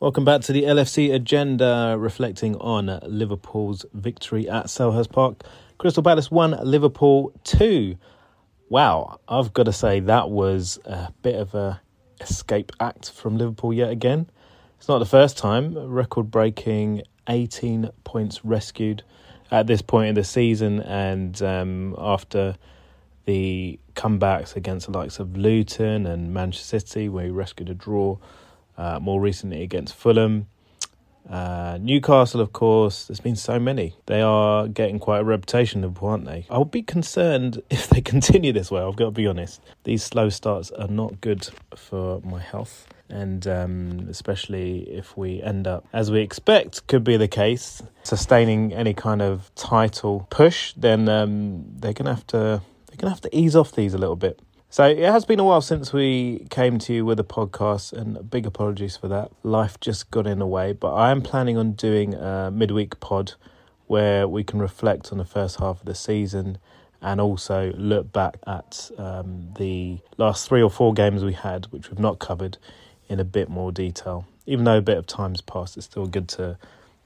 Welcome 0.00 0.24
back 0.24 0.42
to 0.42 0.52
the 0.52 0.62
LFC 0.62 1.12
agenda, 1.12 1.96
reflecting 1.98 2.54
on 2.58 3.00
Liverpool's 3.02 3.84
victory 3.92 4.48
at 4.48 4.66
Selhurst 4.66 5.10
Park. 5.10 5.42
Crystal 5.76 6.04
Palace 6.04 6.30
1, 6.30 6.60
Liverpool 6.62 7.32
2. 7.42 7.96
Wow, 8.68 9.18
I've 9.26 9.52
got 9.52 9.64
to 9.64 9.72
say 9.72 9.98
that 9.98 10.30
was 10.30 10.78
a 10.84 11.12
bit 11.22 11.34
of 11.34 11.52
a 11.56 11.80
escape 12.20 12.70
act 12.78 13.10
from 13.10 13.38
Liverpool 13.38 13.72
yet 13.72 13.90
again. 13.90 14.30
It's 14.76 14.86
not 14.86 15.00
the 15.00 15.04
first 15.04 15.36
time, 15.36 15.76
record 15.76 16.30
breaking 16.30 17.02
18 17.28 17.90
points 18.04 18.44
rescued 18.44 19.02
at 19.50 19.66
this 19.66 19.82
point 19.82 20.10
in 20.10 20.14
the 20.14 20.22
season, 20.22 20.78
and 20.78 21.42
um, 21.42 21.96
after 21.98 22.54
the 23.24 23.80
comebacks 23.96 24.54
against 24.54 24.86
the 24.86 24.96
likes 24.96 25.18
of 25.18 25.36
Luton 25.36 26.06
and 26.06 26.32
Manchester 26.32 26.78
City, 26.78 27.08
where 27.08 27.24
he 27.24 27.30
rescued 27.32 27.68
a 27.68 27.74
draw 27.74 28.16
uh, 28.78 28.98
more 29.00 29.20
recently 29.20 29.62
against 29.62 29.94
Fulham. 29.94 30.46
Uh, 31.28 31.76
Newcastle, 31.80 32.40
of 32.40 32.52
course, 32.52 33.04
there's 33.06 33.20
been 33.20 33.36
so 33.36 33.58
many. 33.58 33.94
They 34.06 34.22
are 34.22 34.66
getting 34.66 34.98
quite 34.98 35.20
a 35.20 35.24
reputation, 35.24 35.84
aren't 36.00 36.24
they? 36.24 36.46
I 36.48 36.56
would 36.56 36.70
be 36.70 36.82
concerned 36.82 37.62
if 37.70 37.88
they 37.88 38.00
continue 38.00 38.52
this 38.52 38.70
way, 38.70 38.80
I've 38.80 38.96
got 38.96 39.06
to 39.06 39.10
be 39.10 39.26
honest. 39.26 39.60
These 39.84 40.02
slow 40.02 40.30
starts 40.30 40.70
are 40.70 40.88
not 40.88 41.20
good 41.20 41.48
for 41.76 42.20
my 42.22 42.40
health. 42.40 42.86
And 43.10 43.46
um, 43.46 44.06
especially 44.10 44.80
if 44.80 45.16
we 45.16 45.42
end 45.42 45.66
up, 45.66 45.86
as 45.94 46.10
we 46.10 46.20
expect, 46.20 46.86
could 46.88 47.04
be 47.04 47.16
the 47.16 47.28
case, 47.28 47.82
sustaining 48.02 48.74
any 48.74 48.92
kind 48.92 49.22
of 49.22 49.50
title 49.54 50.26
push, 50.30 50.74
then 50.76 51.08
um, 51.08 51.64
they're 51.78 51.94
gonna 51.94 52.14
have 52.14 52.26
to 52.28 52.36
they're 52.36 52.96
gonna 52.98 53.10
have 53.10 53.22
to 53.22 53.34
ease 53.34 53.56
off 53.56 53.72
these 53.72 53.94
a 53.94 53.98
little 53.98 54.16
bit. 54.16 54.40
So 54.70 54.84
it 54.86 54.98
has 54.98 55.24
been 55.24 55.40
a 55.40 55.44
while 55.44 55.62
since 55.62 55.94
we 55.94 56.46
came 56.50 56.78
to 56.80 56.92
you 56.92 57.06
with 57.06 57.18
a 57.18 57.24
podcast, 57.24 57.94
and 57.94 58.30
big 58.30 58.44
apologies 58.44 58.98
for 58.98 59.08
that. 59.08 59.32
Life 59.42 59.80
just 59.80 60.10
got 60.10 60.26
in 60.26 60.40
the 60.40 60.46
way, 60.46 60.74
but 60.74 60.92
I 60.92 61.10
am 61.10 61.22
planning 61.22 61.56
on 61.56 61.72
doing 61.72 62.12
a 62.12 62.50
midweek 62.52 63.00
pod 63.00 63.32
where 63.86 64.28
we 64.28 64.44
can 64.44 64.58
reflect 64.58 65.10
on 65.10 65.16
the 65.16 65.24
first 65.24 65.58
half 65.58 65.80
of 65.80 65.86
the 65.86 65.94
season 65.94 66.58
and 67.00 67.18
also 67.18 67.72
look 67.78 68.12
back 68.12 68.36
at 68.46 68.90
um, 68.98 69.54
the 69.56 70.00
last 70.18 70.46
three 70.46 70.62
or 70.62 70.68
four 70.68 70.92
games 70.92 71.24
we 71.24 71.32
had, 71.32 71.64
which 71.72 71.88
we've 71.88 71.98
not 71.98 72.18
covered 72.18 72.58
in 73.08 73.18
a 73.18 73.24
bit 73.24 73.48
more 73.48 73.72
detail. 73.72 74.26
Even 74.44 74.66
though 74.66 74.76
a 74.76 74.82
bit 74.82 74.98
of 74.98 75.06
time's 75.06 75.40
passed, 75.40 75.78
it's 75.78 75.86
still 75.86 76.06
good 76.06 76.28
to 76.28 76.58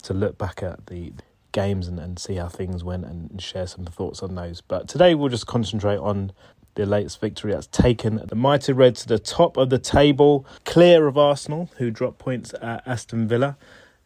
to 0.02 0.12
look 0.12 0.36
back 0.36 0.64
at 0.64 0.86
the 0.86 1.12
games 1.52 1.86
and, 1.86 2.00
and 2.00 2.18
see 2.18 2.34
how 2.34 2.48
things 2.48 2.82
went 2.82 3.04
and 3.04 3.40
share 3.40 3.68
some 3.68 3.84
thoughts 3.84 4.20
on 4.20 4.34
those. 4.34 4.60
But 4.60 4.88
today 4.88 5.14
we'll 5.14 5.28
just 5.28 5.46
concentrate 5.46 5.98
on 5.98 6.32
the 6.74 6.86
latest 6.86 7.20
victory 7.20 7.52
that's 7.52 7.66
taken 7.66 8.16
the 8.26 8.34
mighty 8.34 8.72
Red 8.72 8.96
to 8.96 9.08
the 9.08 9.18
top 9.18 9.56
of 9.56 9.70
the 9.70 9.78
table, 9.78 10.46
clear 10.64 11.06
of 11.06 11.18
Arsenal, 11.18 11.70
who 11.76 11.90
dropped 11.90 12.18
points 12.18 12.54
at 12.62 12.82
Aston 12.86 13.28
Villa, 13.28 13.56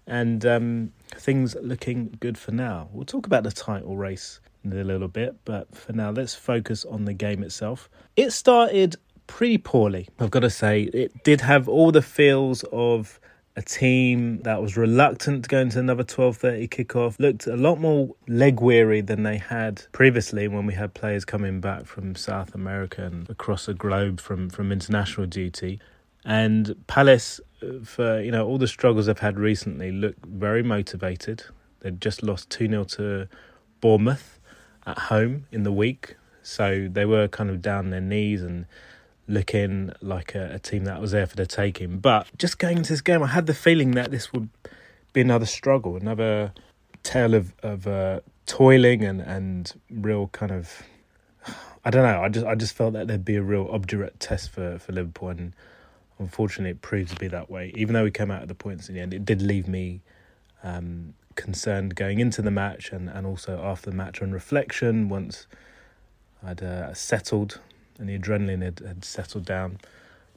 and 0.06 0.44
um, 0.44 0.92
things 1.14 1.56
looking 1.62 2.16
good 2.20 2.38
for 2.38 2.52
now. 2.52 2.88
We'll 2.92 3.04
talk 3.04 3.26
about 3.26 3.44
the 3.44 3.52
title 3.52 3.96
race 3.96 4.40
in 4.64 4.72
a 4.72 4.84
little 4.84 5.08
bit, 5.08 5.36
but 5.44 5.74
for 5.74 5.92
now, 5.92 6.10
let's 6.10 6.34
focus 6.34 6.84
on 6.84 7.04
the 7.04 7.12
game 7.12 7.42
itself. 7.42 7.88
It 8.16 8.30
started 8.30 8.96
pretty 9.26 9.58
poorly, 9.58 10.08
I've 10.18 10.30
got 10.30 10.40
to 10.40 10.50
say. 10.50 10.82
It 10.82 11.24
did 11.24 11.40
have 11.42 11.68
all 11.68 11.92
the 11.92 12.02
feels 12.02 12.64
of 12.72 13.20
a 13.56 13.62
team 13.62 14.42
that 14.42 14.60
was 14.60 14.76
reluctant 14.76 15.44
to 15.44 15.48
go 15.48 15.58
into 15.58 15.78
another 15.78 16.04
12:30 16.04 16.68
kickoff 16.68 17.18
looked 17.18 17.46
a 17.46 17.56
lot 17.56 17.80
more 17.80 18.14
leg 18.28 18.60
weary 18.60 19.00
than 19.00 19.22
they 19.22 19.38
had 19.38 19.82
previously 19.92 20.46
when 20.46 20.66
we 20.66 20.74
had 20.74 20.92
players 20.92 21.24
coming 21.24 21.60
back 21.60 21.86
from 21.86 22.14
South 22.14 22.54
America 22.54 23.04
and 23.04 23.28
across 23.30 23.66
the 23.66 23.74
globe 23.74 24.20
from 24.20 24.50
from 24.50 24.70
international 24.70 25.26
duty. 25.26 25.80
And 26.24 26.74
Palace 26.86 27.40
uh, 27.62 27.82
for 27.82 28.20
you 28.20 28.30
know 28.30 28.46
all 28.46 28.58
the 28.58 28.68
struggles 28.68 29.06
they've 29.06 29.18
had 29.18 29.38
recently 29.38 29.90
look 29.90 30.16
very 30.26 30.62
motivated. 30.62 31.44
They'd 31.80 32.00
just 32.00 32.22
lost 32.22 32.50
2-0 32.50 32.90
to 32.96 33.28
Bournemouth 33.80 34.40
at 34.86 34.98
home 34.98 35.46
in 35.52 35.62
the 35.62 35.72
week. 35.72 36.16
So 36.42 36.88
they 36.90 37.04
were 37.04 37.28
kind 37.28 37.50
of 37.50 37.62
down 37.62 37.90
their 37.90 38.00
knees 38.00 38.42
and 38.42 38.66
looking 39.28 39.92
like 40.00 40.34
a, 40.34 40.54
a, 40.54 40.58
team 40.58 40.84
that 40.84 41.00
was 41.00 41.10
there 41.10 41.26
for 41.26 41.36
the 41.36 41.46
taking. 41.46 41.98
But 41.98 42.28
just 42.38 42.58
going 42.58 42.78
into 42.78 42.92
this 42.92 43.00
game, 43.00 43.22
I 43.22 43.28
had 43.28 43.46
the 43.46 43.54
feeling 43.54 43.92
that 43.92 44.10
this 44.10 44.32
would 44.32 44.48
be 45.12 45.20
another 45.20 45.46
struggle, 45.46 45.96
another 45.96 46.52
tale 47.02 47.34
of 47.34 47.54
of 47.62 47.86
uh, 47.86 48.20
toiling 48.46 49.04
and 49.04 49.20
and 49.20 49.72
real 49.90 50.28
kind 50.28 50.52
of. 50.52 50.82
I 51.84 51.90
don't 51.90 52.02
know. 52.02 52.22
I 52.22 52.28
just 52.28 52.46
I 52.46 52.54
just 52.54 52.74
felt 52.74 52.94
that 52.94 53.06
there'd 53.06 53.24
be 53.24 53.36
a 53.36 53.42
real 53.42 53.68
obdurate 53.70 54.18
test 54.18 54.50
for 54.50 54.78
for 54.78 54.92
Liverpool, 54.92 55.28
and 55.28 55.52
unfortunately, 56.18 56.70
it 56.70 56.82
proved 56.82 57.10
to 57.10 57.16
be 57.16 57.28
that 57.28 57.50
way. 57.50 57.72
Even 57.74 57.94
though 57.94 58.04
we 58.04 58.10
came 58.10 58.30
out 58.30 58.42
of 58.42 58.48
the 58.48 58.54
points 58.54 58.88
in 58.88 58.94
the 58.94 59.00
end, 59.00 59.14
it 59.14 59.24
did 59.24 59.40
leave 59.40 59.68
me 59.68 60.00
um, 60.64 61.14
concerned 61.36 61.94
going 61.94 62.18
into 62.18 62.42
the 62.42 62.50
match, 62.50 62.90
and 62.90 63.08
and 63.08 63.26
also 63.26 63.62
after 63.62 63.90
the 63.90 63.96
match 63.96 64.20
on 64.20 64.32
reflection 64.32 65.08
once 65.08 65.46
I'd 66.42 66.62
uh, 66.62 66.92
settled 66.94 67.60
and 67.98 68.08
the 68.08 68.18
adrenaline 68.18 68.62
had, 68.62 68.80
had 68.80 69.04
settled 69.04 69.44
down, 69.44 69.78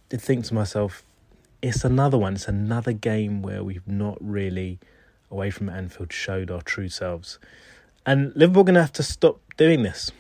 did 0.10 0.22
think 0.22 0.46
to 0.46 0.54
myself, 0.54 1.04
it's 1.62 1.84
another 1.84 2.18
one. 2.18 2.36
It's 2.36 2.48
another 2.48 2.94
game 2.94 3.42
where 3.42 3.64
we've 3.64 3.88
not 3.88 4.18
really, 4.22 4.80
away 5.30 5.52
from 5.52 5.70
Anfield, 5.70 6.14
showed 6.14 6.50
our 6.50 6.62
true 6.62 6.90
selves. 6.90 7.38
And 8.06 8.34
Liverpool 8.36 8.62
are 8.62 8.66
going 8.66 8.76
to 8.76 8.82
have 8.82 8.94
to 8.94 9.04
stop 9.04 9.40
doing 9.58 9.84
this 9.84 10.12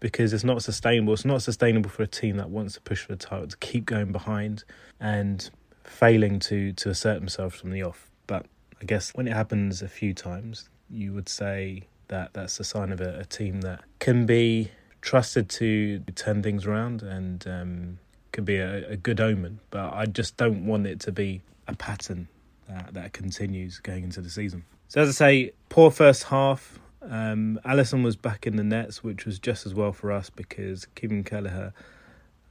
because 0.00 0.32
it's 0.32 0.44
not 0.44 0.62
sustainable. 0.62 1.12
It's 1.12 1.24
not 1.24 1.42
sustainable 1.42 1.88
for 1.88 2.02
a 2.02 2.08
team 2.08 2.36
that 2.36 2.50
wants 2.50 2.74
to 2.74 2.80
push 2.80 3.04
for 3.04 3.12
the 3.12 3.24
title 3.24 3.46
to 3.46 3.56
keep 3.58 3.86
going 3.86 4.10
behind 4.10 4.64
and 5.00 5.48
failing 5.84 6.38
to 6.40 6.72
to 6.72 6.90
assert 6.90 7.20
themselves 7.20 7.60
from 7.60 7.70
the 7.70 7.82
off. 7.82 8.10
But 8.26 8.46
I 8.80 8.84
guess 8.84 9.14
when 9.14 9.28
it 9.28 9.32
happens 9.32 9.80
a 9.80 9.88
few 9.88 10.12
times, 10.12 10.68
you 10.90 11.12
would 11.12 11.28
say 11.28 11.84
that 12.08 12.34
that's 12.34 12.58
a 12.58 12.64
sign 12.64 12.92
of 12.92 13.00
a, 13.00 13.20
a 13.20 13.24
team 13.24 13.60
that 13.60 13.84
can 14.00 14.26
be 14.26 14.72
trusted 15.02 15.48
to 15.50 15.98
turn 16.14 16.42
things 16.42 16.64
around 16.64 17.02
and 17.02 17.46
um, 17.46 17.98
could 18.32 18.44
be 18.44 18.56
a, 18.56 18.90
a, 18.90 18.96
good 18.96 19.20
omen. 19.20 19.60
But 19.70 19.92
I 19.92 20.06
just 20.06 20.36
don't 20.36 20.64
want 20.64 20.86
it 20.86 21.00
to 21.00 21.12
be 21.12 21.42
a 21.68 21.74
pattern 21.74 22.28
that, 22.68 22.94
that 22.94 23.12
continues 23.12 23.78
going 23.78 24.04
into 24.04 24.20
the 24.20 24.30
season. 24.30 24.64
So 24.88 25.02
as 25.02 25.08
I 25.08 25.12
say, 25.12 25.52
poor 25.68 25.90
first 25.90 26.24
half. 26.24 26.78
Um, 27.02 27.58
Alisson 27.64 28.04
was 28.04 28.14
back 28.14 28.46
in 28.46 28.54
the 28.54 28.62
nets, 28.62 29.02
which 29.02 29.26
was 29.26 29.40
just 29.40 29.66
as 29.66 29.74
well 29.74 29.92
for 29.92 30.12
us 30.12 30.30
because 30.30 30.86
Kevin 30.94 31.24
Kelleher, 31.24 31.74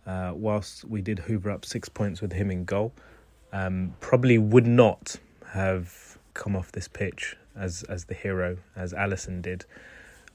uh, 0.06 0.34
whilst 0.36 0.84
we 0.84 1.02
did 1.02 1.20
hoover 1.20 1.50
up 1.50 1.64
six 1.64 1.88
points 1.88 2.22
with 2.22 2.34
him 2.34 2.52
in 2.52 2.66
goal, 2.66 2.92
um, 3.54 3.96
probably 4.02 4.38
would 4.38 4.68
not 4.68 5.16
have 5.54 6.18
come 6.34 6.56
off 6.56 6.74
this 6.74 6.90
pitch 6.90 7.38
as 7.56 7.84
as 7.84 8.06
the 8.06 8.14
hero 8.14 8.58
as 8.76 8.94
Alisson 8.94 9.42
did. 9.42 9.66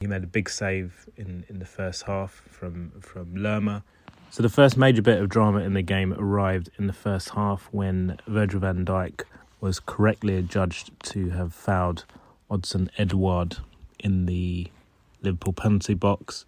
He 0.01 0.07
made 0.07 0.25
a 0.25 0.27
big 0.27 0.51
save 0.51 1.09
in, 1.17 1.45
in 1.49 1.59
the 1.59 1.65
first 1.65 2.03
half 2.03 2.43
from 2.51 2.93
from 3.01 3.35
Lerma. 3.35 3.83
So 4.31 4.43
the 4.43 4.49
first 4.49 4.77
major 4.77 5.03
bit 5.03 5.21
of 5.21 5.29
drama 5.29 5.61
in 5.61 5.73
the 5.75 5.83
game 5.83 6.13
arrived 6.13 6.69
in 6.79 6.87
the 6.87 6.93
first 6.93 7.31
half 7.31 7.69
when 7.71 8.19
Virgil 8.27 8.61
van 8.61 8.85
Dijk 8.85 9.23
was 9.61 9.81
correctly 9.81 10.37
adjudged 10.37 10.91
to 11.05 11.31
have 11.31 11.55
fouled 11.55 12.05
Odsonne 12.51 12.91
Edouard 12.99 13.59
in 13.99 14.27
the 14.27 14.69
Liverpool 15.23 15.53
penalty 15.53 15.95
box, 15.95 16.45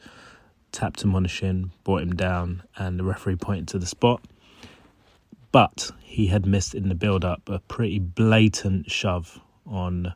tapped 0.73 1.03
him 1.03 1.15
on 1.15 1.23
the 1.23 1.29
shin, 1.29 1.71
brought 1.85 2.03
him 2.03 2.15
down, 2.15 2.63
and 2.77 2.99
the 2.99 3.05
referee 3.05 3.37
pointed 3.37 3.69
to 3.69 3.79
the 3.79 3.87
spot. 3.87 4.23
But 5.51 5.91
he 6.03 6.27
had 6.27 6.45
missed 6.45 6.75
in 6.75 6.89
the 6.89 6.95
build 6.95 7.25
up 7.25 7.49
a 7.49 7.61
pretty 7.61 7.99
blatant 7.99 8.91
shove 8.91 9.41
on 9.67 10.13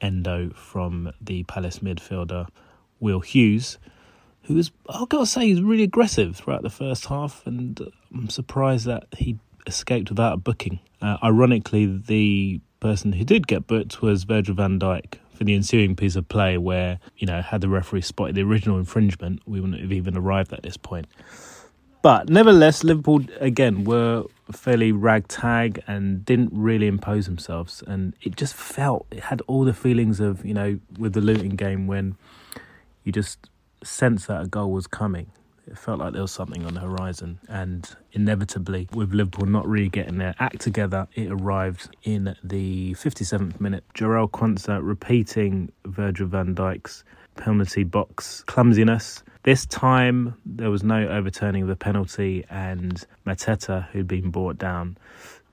Endo 0.00 0.50
from 0.50 1.12
the 1.20 1.44
Palace 1.44 1.78
midfielder 1.78 2.48
Will 3.04 3.20
Hughes, 3.20 3.78
who 4.44 4.54
was, 4.54 4.72
I've 4.88 5.08
got 5.10 5.20
to 5.20 5.26
say, 5.26 5.46
he's 5.46 5.60
really 5.60 5.84
aggressive 5.84 6.36
throughout 6.36 6.62
the 6.62 6.70
first 6.70 7.04
half, 7.06 7.46
and 7.46 7.80
I'm 8.12 8.30
surprised 8.30 8.86
that 8.86 9.06
he 9.16 9.38
escaped 9.66 10.08
without 10.08 10.32
a 10.32 10.36
booking. 10.38 10.80
Uh, 11.02 11.18
ironically, 11.22 11.84
the 11.84 12.60
person 12.80 13.12
who 13.12 13.24
did 13.24 13.46
get 13.46 13.66
booked 13.66 14.00
was 14.00 14.24
Virgil 14.24 14.54
van 14.54 14.80
Dijk 14.80 15.18
for 15.34 15.44
the 15.44 15.54
ensuing 15.54 15.94
piece 15.94 16.16
of 16.16 16.28
play 16.28 16.56
where, 16.56 16.98
you 17.18 17.26
know, 17.26 17.42
had 17.42 17.60
the 17.60 17.68
referee 17.68 18.00
spotted 18.00 18.34
the 18.36 18.42
original 18.42 18.78
infringement, 18.78 19.42
we 19.46 19.60
wouldn't 19.60 19.80
have 19.80 19.92
even 19.92 20.16
arrived 20.16 20.52
at 20.52 20.62
this 20.62 20.76
point. 20.76 21.06
But 22.02 22.28
nevertheless, 22.28 22.84
Liverpool 22.84 23.22
again 23.40 23.84
were 23.84 24.24
fairly 24.52 24.92
ragtag 24.92 25.82
and 25.86 26.22
didn't 26.24 26.50
really 26.52 26.86
impose 26.86 27.24
themselves, 27.24 27.82
and 27.86 28.14
it 28.20 28.36
just 28.36 28.54
felt 28.54 29.06
it 29.10 29.20
had 29.20 29.40
all 29.46 29.64
the 29.64 29.72
feelings 29.72 30.20
of 30.20 30.44
you 30.44 30.52
know 30.52 30.78
with 30.98 31.14
the 31.14 31.22
Luton 31.22 31.56
game 31.56 31.86
when 31.86 32.16
you 33.04 33.12
just 33.12 33.48
sense 33.82 34.26
that 34.26 34.42
a 34.42 34.46
goal 34.46 34.72
was 34.72 34.86
coming. 34.86 35.30
It 35.66 35.78
felt 35.78 35.98
like 35.98 36.12
there 36.12 36.22
was 36.22 36.32
something 36.32 36.66
on 36.66 36.74
the 36.74 36.80
horizon, 36.80 37.38
and 37.48 37.88
inevitably, 38.12 38.88
with 38.92 39.14
Liverpool 39.14 39.46
not 39.46 39.66
really 39.66 39.88
getting 39.88 40.18
their 40.18 40.34
act 40.38 40.60
together, 40.60 41.08
it 41.14 41.30
arrived 41.30 41.96
in 42.02 42.36
the 42.42 42.92
57th 42.94 43.60
minute. 43.60 43.84
Jarell 43.94 44.30
Quansah 44.30 44.80
repeating 44.82 45.72
Virgil 45.86 46.26
van 46.26 46.54
Dijk's 46.54 47.02
penalty 47.36 47.82
box 47.82 48.44
clumsiness. 48.46 49.22
This 49.44 49.64
time, 49.66 50.34
there 50.44 50.70
was 50.70 50.82
no 50.82 51.06
overturning 51.08 51.62
of 51.62 51.68
the 51.68 51.76
penalty, 51.76 52.44
and 52.50 53.02
Mateta, 53.26 53.88
who'd 53.88 54.08
been 54.08 54.30
brought 54.30 54.58
down, 54.58 54.98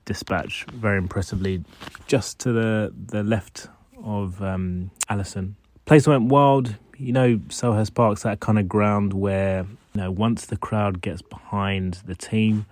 dispatched 0.04 0.70
very 0.72 0.98
impressively 0.98 1.64
just 2.06 2.38
to 2.40 2.52
the, 2.52 2.92
the 3.06 3.22
left 3.22 3.68
of 4.04 4.42
um, 4.42 4.90
Alisson. 5.08 5.54
Place 5.92 6.06
went 6.06 6.30
wild. 6.30 6.76
You 6.96 7.12
know, 7.12 7.36
Selhurst 7.48 7.92
Park's 7.92 8.22
that 8.22 8.40
kind 8.40 8.58
of 8.58 8.66
ground 8.66 9.12
where, 9.12 9.66
you 9.92 10.00
know, 10.00 10.10
once 10.10 10.46
the 10.46 10.56
crowd 10.56 11.02
gets 11.02 11.20
behind 11.20 12.00
the 12.06 12.14
team 12.14 12.64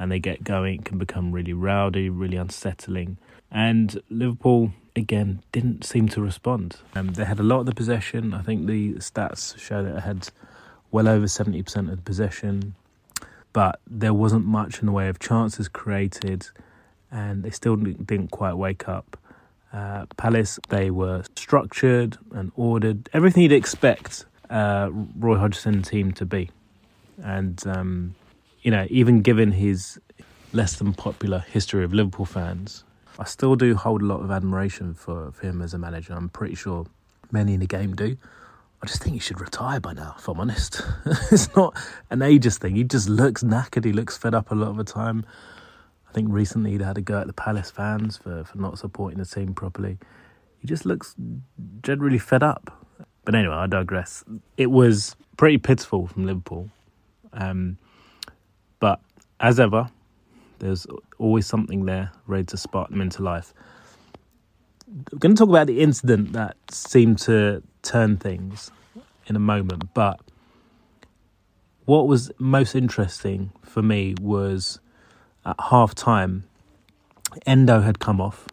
and 0.00 0.10
they 0.10 0.18
get 0.18 0.42
going, 0.42 0.80
it 0.80 0.84
can 0.84 0.98
become 0.98 1.30
really 1.30 1.52
rowdy, 1.52 2.10
really 2.10 2.36
unsettling. 2.36 3.18
And 3.52 4.02
Liverpool, 4.10 4.72
again, 4.96 5.44
didn't 5.52 5.84
seem 5.84 6.08
to 6.08 6.20
respond. 6.20 6.78
Um, 6.96 7.12
they 7.12 7.24
had 7.24 7.38
a 7.38 7.44
lot 7.44 7.60
of 7.60 7.66
the 7.66 7.72
possession. 7.72 8.34
I 8.34 8.42
think 8.42 8.66
the 8.66 8.94
stats 8.94 9.56
show 9.56 9.84
that 9.84 9.94
they 9.94 10.00
had 10.00 10.30
well 10.90 11.06
over 11.06 11.26
70% 11.26 11.88
of 11.88 11.94
the 11.94 12.02
possession, 12.02 12.74
but 13.52 13.78
there 13.86 14.12
wasn't 14.12 14.44
much 14.44 14.80
in 14.80 14.86
the 14.86 14.92
way 14.92 15.06
of 15.06 15.20
chances 15.20 15.68
created, 15.68 16.48
and 17.12 17.44
they 17.44 17.50
still 17.50 17.76
didn't 17.76 18.32
quite 18.32 18.54
wake 18.54 18.88
up. 18.88 19.16
Uh, 19.76 20.06
Palace, 20.16 20.58
they 20.70 20.90
were 20.90 21.22
structured 21.36 22.16
and 22.32 22.50
ordered, 22.56 23.10
everything 23.12 23.42
you'd 23.42 23.52
expect 23.52 24.24
uh, 24.48 24.88
Roy 25.18 25.36
Hodgson 25.36 25.82
team 25.82 26.12
to 26.12 26.24
be. 26.24 26.48
And, 27.22 27.62
um, 27.66 28.14
you 28.62 28.70
know, 28.70 28.86
even 28.88 29.20
given 29.20 29.52
his 29.52 30.00
less 30.54 30.76
than 30.76 30.94
popular 30.94 31.40
history 31.40 31.84
of 31.84 31.92
Liverpool 31.92 32.24
fans, 32.24 32.84
I 33.18 33.24
still 33.24 33.54
do 33.54 33.74
hold 33.74 34.00
a 34.00 34.06
lot 34.06 34.20
of 34.20 34.30
admiration 34.30 34.94
for, 34.94 35.30
for 35.32 35.46
him 35.46 35.60
as 35.60 35.74
a 35.74 35.78
manager. 35.78 36.14
I'm 36.14 36.30
pretty 36.30 36.54
sure 36.54 36.86
many 37.30 37.52
in 37.52 37.60
the 37.60 37.66
game 37.66 37.94
do. 37.94 38.16
I 38.82 38.86
just 38.86 39.02
think 39.02 39.12
he 39.12 39.20
should 39.20 39.42
retire 39.42 39.80
by 39.80 39.92
now, 39.92 40.14
if 40.18 40.26
I'm 40.26 40.40
honest. 40.40 40.80
it's 41.30 41.54
not 41.54 41.76
an 42.08 42.20
ageist 42.20 42.60
thing. 42.60 42.76
He 42.76 42.84
just 42.84 43.10
looks 43.10 43.42
knackered. 43.42 43.84
He 43.84 43.92
looks 43.92 44.16
fed 44.16 44.34
up 44.34 44.50
a 44.50 44.54
lot 44.54 44.68
of 44.68 44.76
the 44.78 44.84
time. 44.84 45.26
Think 46.16 46.28
recently 46.30 46.70
he'd 46.70 46.80
had 46.80 46.96
a 46.96 47.02
go 47.02 47.20
at 47.20 47.26
the 47.26 47.34
Palace 47.34 47.70
fans 47.70 48.16
for, 48.16 48.42
for 48.42 48.56
not 48.56 48.78
supporting 48.78 49.18
the 49.18 49.26
team 49.26 49.52
properly. 49.52 49.98
He 50.60 50.66
just 50.66 50.86
looks 50.86 51.14
generally 51.82 52.16
fed 52.16 52.42
up. 52.42 52.86
But 53.26 53.34
anyway, 53.34 53.54
I 53.54 53.66
digress. 53.66 54.24
It 54.56 54.70
was 54.70 55.14
pretty 55.36 55.58
pitiful 55.58 56.06
from 56.06 56.24
Liverpool. 56.24 56.70
Um, 57.34 57.76
but 58.80 59.02
as 59.40 59.60
ever, 59.60 59.90
there's 60.58 60.86
always 61.18 61.44
something 61.44 61.84
there 61.84 62.12
ready 62.26 62.44
to 62.44 62.56
spark 62.56 62.88
them 62.88 63.02
into 63.02 63.22
life. 63.22 63.52
We're 64.88 65.18
going 65.18 65.34
to 65.34 65.38
talk 65.38 65.50
about 65.50 65.66
the 65.66 65.82
incident 65.82 66.32
that 66.32 66.56
seemed 66.70 67.18
to 67.18 67.62
turn 67.82 68.16
things 68.16 68.70
in 69.26 69.36
a 69.36 69.40
moment, 69.40 69.92
but 69.92 70.18
what 71.84 72.08
was 72.08 72.30
most 72.38 72.74
interesting 72.74 73.52
for 73.62 73.82
me 73.82 74.14
was 74.18 74.80
at 75.46 75.56
half 75.70 75.94
time, 75.94 76.44
Endo 77.46 77.80
had 77.80 77.98
come 77.98 78.20
off, 78.20 78.46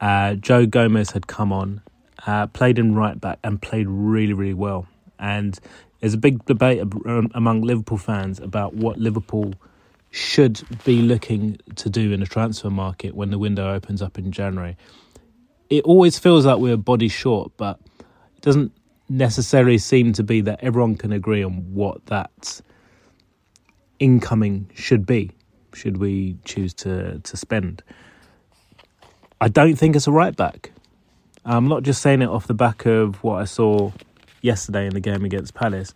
uh, 0.00 0.34
Joe 0.34 0.66
Gomez 0.66 1.10
had 1.10 1.26
come 1.26 1.52
on, 1.52 1.80
uh, 2.26 2.46
played 2.48 2.78
in 2.78 2.94
right 2.94 3.20
back, 3.20 3.38
and 3.42 3.60
played 3.60 3.88
really, 3.88 4.32
really 4.32 4.54
well. 4.54 4.86
And 5.18 5.58
there's 6.00 6.14
a 6.14 6.18
big 6.18 6.44
debate 6.44 6.82
among 7.34 7.62
Liverpool 7.62 7.98
fans 7.98 8.38
about 8.38 8.74
what 8.74 8.98
Liverpool 8.98 9.54
should 10.10 10.62
be 10.84 11.02
looking 11.02 11.58
to 11.74 11.90
do 11.90 12.12
in 12.12 12.20
the 12.20 12.26
transfer 12.26 12.70
market 12.70 13.14
when 13.14 13.30
the 13.30 13.38
window 13.38 13.72
opens 13.72 14.02
up 14.02 14.18
in 14.18 14.30
January. 14.30 14.76
It 15.68 15.84
always 15.84 16.18
feels 16.18 16.46
like 16.46 16.58
we're 16.58 16.76
body 16.76 17.08
short, 17.08 17.52
but 17.56 17.80
it 18.36 18.42
doesn't 18.42 18.72
necessarily 19.08 19.78
seem 19.78 20.12
to 20.14 20.22
be 20.22 20.40
that 20.42 20.62
everyone 20.62 20.96
can 20.96 21.12
agree 21.12 21.42
on 21.42 21.74
what 21.74 22.06
that 22.06 22.60
incoming 23.98 24.70
should 24.74 25.06
be, 25.06 25.30
should 25.76 25.98
we 25.98 26.36
choose 26.44 26.74
to, 26.74 27.20
to 27.20 27.36
spend. 27.36 27.82
I 29.40 29.48
don't 29.48 29.76
think 29.76 29.94
it's 29.94 30.06
a 30.06 30.12
right 30.12 30.34
back. 30.34 30.72
I'm 31.44 31.68
not 31.68 31.82
just 31.82 32.02
saying 32.02 32.22
it 32.22 32.28
off 32.28 32.46
the 32.46 32.54
back 32.54 32.86
of 32.86 33.22
what 33.22 33.40
I 33.40 33.44
saw 33.44 33.92
yesterday 34.40 34.86
in 34.86 34.94
the 34.94 35.00
game 35.00 35.24
against 35.24 35.54
Palace, 35.54 35.94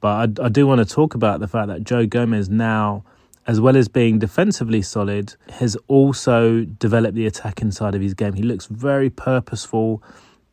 but 0.00 0.40
I, 0.40 0.46
I 0.46 0.48
do 0.48 0.66
want 0.66 0.78
to 0.78 0.94
talk 0.94 1.14
about 1.14 1.40
the 1.40 1.48
fact 1.48 1.68
that 1.68 1.84
Joe 1.84 2.06
Gomez 2.06 2.48
now, 2.48 3.04
as 3.46 3.60
well 3.60 3.76
as 3.76 3.88
being 3.88 4.18
defensively 4.18 4.80
solid, 4.80 5.34
has 5.50 5.76
also 5.88 6.64
developed 6.64 7.16
the 7.16 7.26
attacking 7.26 7.72
side 7.72 7.94
of 7.94 8.00
his 8.00 8.14
game. 8.14 8.34
He 8.34 8.42
looks 8.42 8.66
very 8.66 9.10
purposeful 9.10 10.02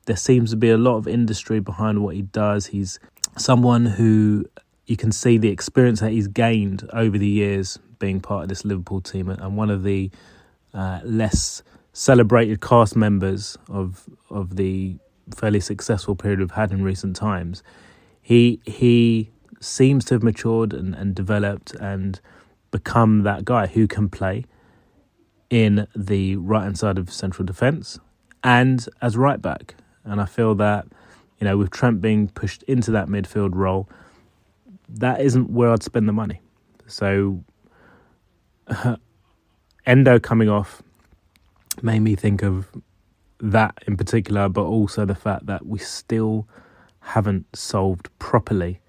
there 0.06 0.16
seems 0.16 0.52
to 0.52 0.56
be 0.56 0.70
a 0.70 0.78
lot 0.78 0.98
of 0.98 1.08
industry 1.08 1.60
behind 1.60 2.04
what 2.04 2.16
he 2.16 2.22
does. 2.22 2.68
He's 2.68 3.00
someone 3.38 3.86
who 3.86 4.46
you 4.86 4.98
can 4.98 5.12
see 5.12 5.38
the 5.38 5.50
experience 5.50 6.00
that 6.00 6.12
he's 6.12 6.28
gained 6.28 6.88
over 6.94 7.18
the 7.18 7.28
years 7.28 7.80
being 8.06 8.22
part 8.22 8.44
of 8.44 8.50
this 8.50 8.64
Liverpool 8.64 9.02
team 9.02 9.30
and 9.30 9.58
one 9.58 9.72
of 9.72 9.82
the 9.84 10.12
uh, 10.76 11.00
less 11.04 11.64
celebrated 11.94 12.62
cast 12.62 12.96
members 12.96 13.58
of 13.70 14.06
of 14.30 14.58
the 14.58 14.98
fairly 15.34 15.60
successful 15.60 16.16
period 16.16 16.40
we've 16.40 16.52
had 16.52 16.72
in 16.72 16.84
recent 16.84 17.16
times. 17.16 17.64
He 18.22 18.60
he 18.66 19.32
seems 19.60 20.06
to 20.06 20.14
have 20.14 20.24
matured 20.24 20.72
and, 20.74 20.94
and 20.94 21.16
developed 21.16 21.74
and 21.76 22.20
become 22.70 23.24
that 23.24 23.44
guy 23.44 23.66
who 23.66 23.88
can 23.88 24.10
play 24.10 24.46
in 25.50 25.88
the 25.96 26.36
right 26.36 26.64
hand 26.64 26.78
side 26.78 26.98
of 26.98 27.12
central 27.12 27.46
defence 27.46 27.98
and 28.44 28.88
as 29.02 29.18
right 29.18 29.42
back. 29.42 29.76
And 30.04 30.22
I 30.22 30.26
feel 30.26 30.54
that, 30.56 30.86
you 31.40 31.46
know, 31.46 31.58
with 31.58 31.72
Trent 31.72 32.02
being 32.02 32.28
pushed 32.28 32.62
into 32.64 32.92
that 32.92 33.08
midfield 33.08 33.56
role, 33.56 33.90
that 34.90 35.22
isn't 35.22 35.50
where 35.50 35.72
I'd 35.72 35.82
spend 35.82 36.08
the 36.08 36.14
money. 36.14 36.42
So, 36.86 37.44
Endo 39.86 40.20
coming 40.20 40.50
off 40.50 40.82
made 41.82 42.00
me 42.00 42.16
think 42.16 42.44
of 42.44 42.68
that 43.40 43.78
in 43.88 43.98
particular, 43.98 44.50
but 44.50 44.64
also 44.64 45.06
the 45.06 45.16
fact 45.16 45.46
that 45.46 45.66
we 45.66 45.80
still 45.80 46.48
haven't 47.02 47.46
solved 47.56 48.10
properly 48.20 48.80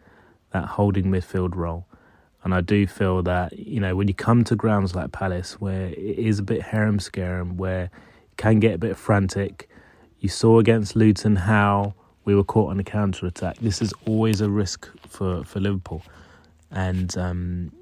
that 0.52 0.64
holding 0.64 1.06
midfield 1.06 1.54
role. 1.54 1.86
And 2.42 2.54
I 2.54 2.60
do 2.60 2.86
feel 2.86 3.22
that, 3.24 3.58
you 3.58 3.80
know, 3.80 3.96
when 3.96 4.08
you 4.08 4.14
come 4.14 4.44
to 4.44 4.54
grounds 4.56 4.94
like 4.94 5.12
Palace, 5.12 5.60
where 5.60 5.86
it 5.86 5.98
is 5.98 6.38
a 6.38 6.42
bit 6.42 6.62
harem 6.62 7.00
scarum, 7.00 7.56
where 7.56 7.84
it 7.84 8.36
can 8.36 8.60
get 8.60 8.74
a 8.74 8.78
bit 8.78 8.96
frantic, 8.96 9.68
you 10.20 10.28
saw 10.28 10.58
against 10.60 10.94
Luton 10.94 11.36
how 11.36 11.94
we 12.24 12.34
were 12.34 12.44
caught 12.44 12.70
on 12.70 12.78
a 12.78 12.84
counter 12.84 13.26
attack. 13.26 13.56
This 13.58 13.82
is 13.82 13.92
always 14.06 14.40
a 14.40 14.48
risk 14.48 14.88
for, 15.08 15.44
for 15.44 15.60
Liverpool. 15.60 16.02
And 16.70 17.16
um, 17.18 17.72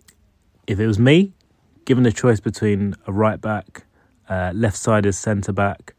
if 0.66 0.80
it 0.80 0.86
was 0.86 0.98
me, 0.98 1.32
given 1.84 2.04
the 2.04 2.12
choice 2.12 2.40
between 2.40 2.94
a 3.06 3.12
right 3.12 3.40
back, 3.40 3.84
uh, 4.28 4.52
left 4.54 4.76
sided 4.76 5.12
centre 5.12 5.52
back, 5.52 5.94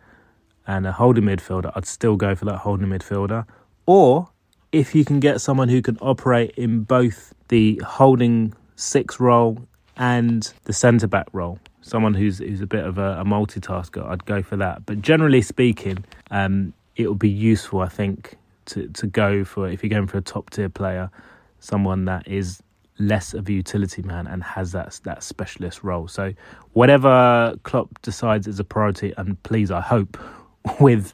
and 0.68 0.88
a 0.88 0.92
holding 0.92 1.26
midfielder, 1.26 1.72
I'd 1.76 1.86
still 1.86 2.16
go 2.16 2.36
for 2.36 2.46
that 2.46 2.58
holding 2.58 2.88
midfielder. 2.88 3.46
Or 3.86 4.30
if 4.72 4.96
you 4.96 5.06
can 5.06 5.20
get 5.20 5.42
someone 5.42 5.70
who 5.70 5.82
can 5.82 5.98
operate 6.02 6.52
in 6.52 6.82
both 6.82 7.34
the 7.50 7.82
holding 7.86 8.54
six 8.76 9.20
role 9.20 9.60
and 9.96 10.52
the 10.64 10.74
centre 10.74 11.08
back 11.08 11.28
role, 11.34 11.60
someone 11.82 12.16
who's 12.16 12.40
who's 12.40 12.62
a 12.62 12.68
bit 12.68 12.84
of 12.84 12.98
a, 12.98 13.20
a 13.20 13.24
multitasker, 13.24 14.06
I'd 14.10 14.26
go 14.26 14.42
for 14.42 14.58
that. 14.58 14.86
But 14.86 15.02
generally 15.02 15.42
speaking, 15.42 16.04
um, 16.32 16.74
it 16.96 17.08
would 17.08 17.20
be 17.20 17.30
useful, 17.30 17.82
I 17.82 17.90
think, 17.90 18.38
to 18.66 18.88
to 18.88 19.08
go 19.08 19.44
for 19.44 19.70
if 19.70 19.84
you're 19.84 19.90
going 19.90 20.08
for 20.08 20.18
a 20.18 20.22
top 20.22 20.50
tier 20.50 20.70
player, 20.70 21.12
someone 21.60 22.06
that 22.06 22.28
is 22.28 22.62
less 22.98 23.34
of 23.34 23.50
a 23.50 23.54
utility 23.54 24.02
man 24.02 24.28
and 24.28 24.44
has 24.44 24.72
that 24.72 25.00
that 25.04 25.24
specialist 25.24 25.84
role. 25.84 26.08
So 26.08 26.34
whatever 26.74 27.56
Klopp 27.64 28.02
decides 28.02 28.48
is 28.48 28.60
a 28.60 28.64
priority, 28.64 29.14
and 29.18 29.42
please, 29.44 29.72
I 29.72 29.82
hope 29.82 30.18
with 30.80 31.14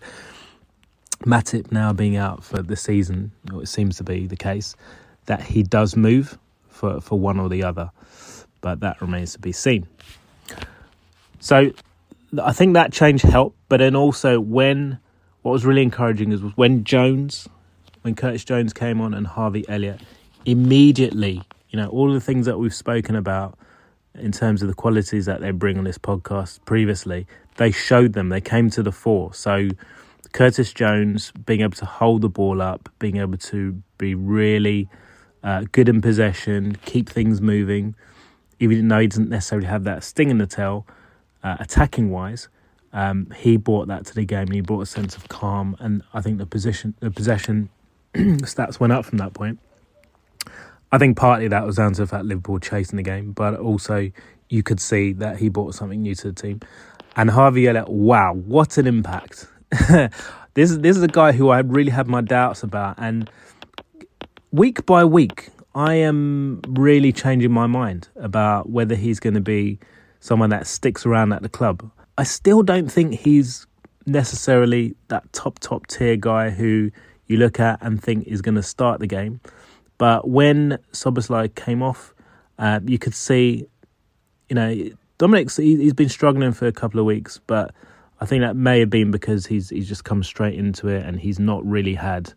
Matip 1.26 1.72
now 1.72 1.94
being 1.94 2.18
out 2.18 2.44
for 2.44 2.62
the 2.62 2.76
season, 2.76 3.32
it 3.54 3.68
seems 3.68 3.98
to 3.98 4.04
be 4.04 4.28
the 4.28 4.38
case, 4.38 4.76
that 5.26 5.42
he 5.42 5.64
does 5.64 5.96
move 5.96 6.38
for 6.70 7.02
for 7.02 7.20
one 7.20 7.40
or 7.40 7.50
the 7.50 7.64
other, 7.64 7.92
but 8.62 8.80
that 8.82 9.02
remains 9.02 9.34
to 9.34 9.40
be 9.40 9.52
seen. 9.52 9.88
So 11.40 11.72
I 12.42 12.54
think 12.54 12.76
that 12.76 12.94
change 12.94 13.24
helped, 13.24 13.58
but 13.68 13.78
then 13.78 13.96
also 13.96 14.40
when 14.40 15.00
what 15.42 15.52
was 15.52 15.66
really 15.66 15.82
encouraging 15.82 16.32
is 16.32 16.42
when 16.56 16.84
Jones, 16.84 17.50
when 18.04 18.16
Curtis 18.16 18.46
Jones 18.46 18.74
came 18.74 19.02
on 19.02 19.14
and 19.14 19.26
Harvey 19.26 19.68
Elliott, 19.68 20.02
immediately, 20.46 21.42
you 21.72 21.80
know, 21.80 21.88
all 21.88 22.14
the 22.14 22.22
things 22.22 22.46
that 22.46 22.60
we've 22.60 22.74
spoken 22.74 23.16
about 23.16 23.58
in 24.14 24.32
terms 24.32 24.62
of 24.62 24.68
the 24.68 24.74
qualities 24.74 25.26
that 25.26 25.42
they 25.42 25.52
bring 25.52 25.78
on 25.78 25.86
this 25.86 25.98
podcast 25.98 26.60
previously, 26.66 27.26
they 27.56 27.72
showed 27.72 28.14
them, 28.14 28.30
they 28.30 28.42
came 28.42 28.70
to 28.70 28.84
the 28.84 28.92
fore. 28.92 29.34
So 29.34 29.70
Curtis 30.34 30.74
Jones 30.74 31.32
being 31.46 31.62
able 31.62 31.78
to 31.78 31.86
hold 31.86 32.22
the 32.22 32.30
ball 32.30 32.62
up, 32.62 32.90
being 33.00 33.18
able 33.18 33.38
to 33.38 33.82
be 33.98 34.14
really 34.16 34.90
uh, 35.44 35.66
good 35.72 35.90
in 35.90 36.02
possession, 36.02 36.78
keep 36.86 37.10
things 37.10 37.42
moving, 37.42 37.96
even 38.60 38.88
though 38.88 39.00
he 39.00 39.08
doesn't 39.08 39.30
necessarily 39.30 39.68
have 39.68 39.86
that 39.86 40.04
sting 40.04 40.30
in 40.30 40.38
the 40.38 40.48
tail 40.48 40.86
uh, 41.44 41.58
attacking 41.60 42.12
wise, 42.12 42.50
um, 42.94 43.32
he 43.38 43.58
brought 43.58 43.88
that 43.88 44.06
to 44.06 44.14
the 44.14 44.26
game 44.26 44.44
and 44.44 44.54
he 44.54 44.62
brought 44.62 44.82
a 44.82 44.86
sense 44.86 45.16
of 45.16 45.30
calm. 45.30 45.76
And 45.80 46.04
I 46.14 46.22
think 46.22 46.38
the 46.38 46.46
position, 46.46 46.94
the 47.00 47.12
possession 47.12 47.70
stats 48.14 48.80
went 48.80 48.94
up 48.94 49.06
from 49.06 49.18
that 49.20 49.34
point. 49.34 49.60
I 50.92 50.98
think 50.98 51.18
partly 51.18 51.48
that 51.48 51.66
was 51.66 51.78
down 51.78 51.94
to 51.94 52.02
the 52.02 52.08
fact 52.08 52.26
Liverpool 52.26 52.60
chasing 52.60 52.98
the 52.98 53.04
game, 53.04 53.32
but 53.32 53.58
also 53.58 54.12
you 54.50 54.64
could 54.64 54.80
see 54.80 55.14
that 55.14 55.38
he 55.38 55.48
brought 55.50 55.74
something 55.74 56.02
new 56.02 56.16
to 56.16 56.32
the 56.32 56.34
team. 56.34 56.60
And 57.16 57.30
Harvey 57.30 57.68
Elliott, 57.68 57.90
wow, 57.90 58.34
what 58.34 58.78
an 58.78 58.88
impact! 58.88 59.48
this 60.54 60.70
is 60.72 60.80
this 60.80 60.98
is 60.98 61.04
a 61.04 61.08
guy 61.08 61.32
who 61.32 61.50
I 61.50 61.60
really 61.60 61.92
had 61.92 62.08
my 62.08 62.22
doubts 62.22 62.64
about, 62.64 62.96
and 62.98 63.30
week 64.52 64.86
by 64.86 65.06
week, 65.06 65.50
I 65.74 65.96
am 65.96 66.62
really 66.68 67.14
changing 67.14 67.52
my 67.52 67.68
mind 67.68 68.10
about 68.16 68.70
whether 68.70 68.96
he's 68.96 69.20
going 69.20 69.36
to 69.36 69.42
be 69.42 69.80
someone 70.20 70.50
that 70.50 70.68
sticks 70.68 71.06
around 71.06 71.32
at 71.34 71.42
the 71.42 71.50
club. 71.50 71.90
I 72.18 72.24
still 72.24 72.64
don't 72.64 72.92
think 72.92 73.14
he's 73.14 73.66
necessarily 74.06 74.96
that 75.08 75.32
top 75.32 75.60
top 75.60 75.88
tier 75.88 76.18
guy 76.18 76.50
who 76.50 76.92
you 77.28 77.38
look 77.38 77.60
at 77.60 77.80
and 77.82 78.02
think 78.02 78.28
is 78.28 78.42
going 78.42 78.56
to 78.56 78.64
start 78.64 79.00
the 79.00 79.08
game. 79.08 79.40
But 80.02 80.28
when 80.28 80.80
Szoboszlai 80.94 81.54
came 81.54 81.84
off, 81.84 82.16
uh, 82.58 82.80
you 82.84 82.98
could 82.98 83.14
see, 83.14 83.68
you 84.50 84.56
know, 84.56 84.90
Dominic's 85.20 85.58
he, 85.58 85.76
he's 85.76 85.94
been 85.94 86.10
struggling 86.10 86.54
for 86.54 86.66
a 86.66 86.72
couple 86.72 87.00
of 87.00 87.06
weeks, 87.06 87.40
but 87.46 87.72
I 88.20 88.26
think 88.26 88.42
that 88.42 88.56
may 88.56 88.80
have 88.80 88.90
been 88.90 89.12
because 89.12 89.46
he's 89.46 89.70
he's 89.70 89.88
just 89.88 90.04
come 90.04 90.24
straight 90.24 90.56
into 90.56 90.88
it 90.88 91.06
and 91.06 91.20
he's 91.20 91.38
not 91.38 91.64
really 91.64 91.94
had 91.94 92.34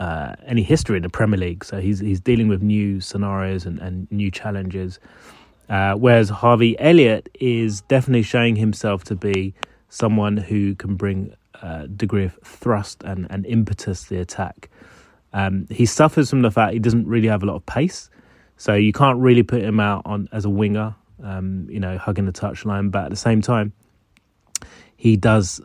uh, 0.00 0.34
any 0.44 0.64
history 0.64 0.96
in 0.96 1.04
the 1.04 1.08
Premier 1.08 1.38
League. 1.38 1.64
So 1.64 1.80
he's 1.80 2.00
he's 2.00 2.18
dealing 2.18 2.48
with 2.48 2.60
new 2.60 3.00
scenarios 3.00 3.66
and, 3.66 3.78
and 3.78 4.10
new 4.10 4.32
challenges. 4.32 4.98
Uh, 5.68 5.94
whereas 5.94 6.28
Harvey 6.28 6.76
Elliott 6.80 7.28
is 7.34 7.82
definitely 7.82 8.24
showing 8.24 8.56
himself 8.56 9.04
to 9.04 9.14
be 9.14 9.54
someone 9.90 10.36
who 10.36 10.74
can 10.74 10.96
bring 10.96 11.36
a 11.62 11.86
degree 11.86 12.24
of 12.24 12.36
thrust 12.42 13.04
and, 13.04 13.28
and 13.30 13.46
impetus 13.46 14.02
to 14.02 14.14
the 14.14 14.20
attack. 14.20 14.68
Um, 15.32 15.66
he 15.70 15.86
suffers 15.86 16.30
from 16.30 16.42
the 16.42 16.50
fact 16.50 16.72
he 16.72 16.78
doesn't 16.78 17.06
really 17.06 17.28
have 17.28 17.42
a 17.42 17.46
lot 17.46 17.56
of 17.56 17.66
pace, 17.66 18.10
so 18.56 18.74
you 18.74 18.92
can't 18.92 19.18
really 19.18 19.42
put 19.42 19.62
him 19.62 19.80
out 19.80 20.02
on 20.04 20.28
as 20.32 20.44
a 20.44 20.50
winger, 20.50 20.94
um, 21.22 21.66
you 21.70 21.80
know, 21.80 21.98
hugging 21.98 22.26
the 22.26 22.32
touchline. 22.32 22.90
But 22.90 23.04
at 23.04 23.10
the 23.10 23.16
same 23.16 23.40
time, 23.40 23.72
he 24.96 25.16
does 25.16 25.60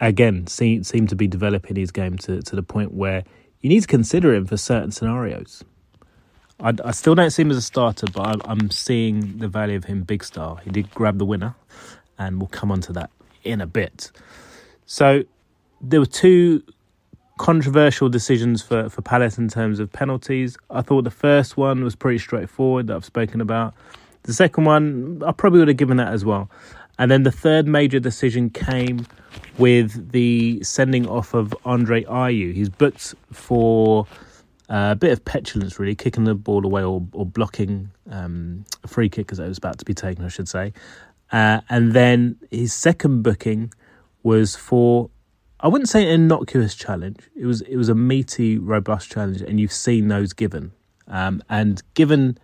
again 0.00 0.46
seem 0.46 0.84
seem 0.84 1.06
to 1.06 1.16
be 1.16 1.26
developing 1.26 1.76
his 1.76 1.90
game 1.90 2.18
to 2.18 2.42
to 2.42 2.56
the 2.56 2.62
point 2.62 2.92
where 2.92 3.24
you 3.60 3.68
need 3.68 3.80
to 3.80 3.86
consider 3.86 4.34
him 4.34 4.46
for 4.46 4.56
certain 4.56 4.90
scenarios. 4.90 5.64
I, 6.60 6.72
I 6.84 6.90
still 6.92 7.14
don't 7.14 7.30
see 7.30 7.42
him 7.42 7.50
as 7.50 7.56
a 7.56 7.62
starter, 7.62 8.06
but 8.12 8.22
I, 8.22 8.50
I'm 8.50 8.70
seeing 8.70 9.38
the 9.38 9.48
value 9.48 9.76
of 9.76 9.84
him 9.84 10.02
big 10.02 10.24
star. 10.24 10.58
He 10.64 10.70
did 10.70 10.90
grab 10.90 11.18
the 11.18 11.24
winner, 11.24 11.54
and 12.18 12.38
we'll 12.38 12.48
come 12.48 12.70
on 12.70 12.80
to 12.82 12.92
that 12.94 13.10
in 13.44 13.60
a 13.60 13.66
bit. 13.66 14.10
So 14.86 15.22
there 15.80 16.00
were 16.00 16.06
two 16.06 16.62
controversial 17.38 18.08
decisions 18.08 18.62
for, 18.62 18.88
for 18.88 19.02
Palace 19.02 19.38
in 19.38 19.48
terms 19.48 19.78
of 19.78 19.92
penalties. 19.92 20.56
I 20.70 20.82
thought 20.82 21.04
the 21.04 21.10
first 21.10 21.56
one 21.56 21.84
was 21.84 21.94
pretty 21.94 22.18
straightforward 22.18 22.86
that 22.86 22.96
I've 22.96 23.04
spoken 23.04 23.40
about. 23.40 23.74
The 24.22 24.32
second 24.32 24.64
one, 24.64 25.22
I 25.24 25.32
probably 25.32 25.60
would 25.60 25.68
have 25.68 25.76
given 25.76 25.98
that 25.98 26.12
as 26.12 26.24
well. 26.24 26.50
And 26.98 27.10
then 27.10 27.24
the 27.24 27.32
third 27.32 27.66
major 27.68 28.00
decision 28.00 28.50
came 28.50 29.06
with 29.58 30.12
the 30.12 30.62
sending 30.62 31.06
off 31.06 31.34
of 31.34 31.54
Andre 31.64 32.04
Ayew. 32.04 32.54
He's 32.54 32.70
booked 32.70 33.14
for 33.32 34.06
uh, 34.70 34.90
a 34.92 34.96
bit 34.96 35.12
of 35.12 35.24
petulance, 35.24 35.78
really, 35.78 35.94
kicking 35.94 36.24
the 36.24 36.34
ball 36.34 36.64
away 36.64 36.82
or, 36.82 37.06
or 37.12 37.26
blocking 37.26 37.90
um, 38.10 38.64
a 38.82 38.88
free 38.88 39.08
kick 39.08 39.30
as 39.30 39.38
it 39.38 39.46
was 39.46 39.58
about 39.58 39.78
to 39.78 39.84
be 39.84 39.94
taken, 39.94 40.24
I 40.24 40.28
should 40.28 40.48
say. 40.48 40.72
Uh, 41.30 41.60
and 41.68 41.92
then 41.92 42.36
his 42.50 42.72
second 42.72 43.22
booking 43.22 43.72
was 44.22 44.56
for 44.56 45.10
I 45.60 45.68
wouldn't 45.68 45.88
say 45.88 46.02
an 46.02 46.08
innocuous 46.08 46.74
challenge. 46.74 47.18
It 47.34 47.46
was 47.46 47.62
it 47.62 47.76
was 47.76 47.88
a 47.88 47.94
meaty, 47.94 48.58
robust 48.58 49.10
challenge, 49.10 49.40
and 49.40 49.58
you've 49.58 49.72
seen 49.72 50.08
those 50.08 50.32
given. 50.32 50.72
Um, 51.08 51.42
and 51.48 51.82
given 51.94 52.38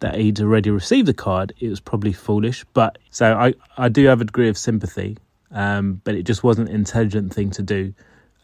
that 0.00 0.16
he'd 0.16 0.40
already 0.40 0.70
received 0.70 1.06
the 1.06 1.14
card, 1.14 1.52
it 1.60 1.68
was 1.68 1.80
probably 1.80 2.12
foolish. 2.12 2.64
But 2.72 2.98
so 3.10 3.34
I, 3.34 3.54
I 3.76 3.88
do 3.88 4.06
have 4.06 4.20
a 4.20 4.24
degree 4.24 4.48
of 4.48 4.58
sympathy, 4.58 5.18
um, 5.50 6.00
but 6.04 6.14
it 6.14 6.22
just 6.22 6.42
wasn't 6.42 6.70
an 6.70 6.74
intelligent 6.74 7.32
thing 7.32 7.50
to 7.50 7.62
do 7.62 7.94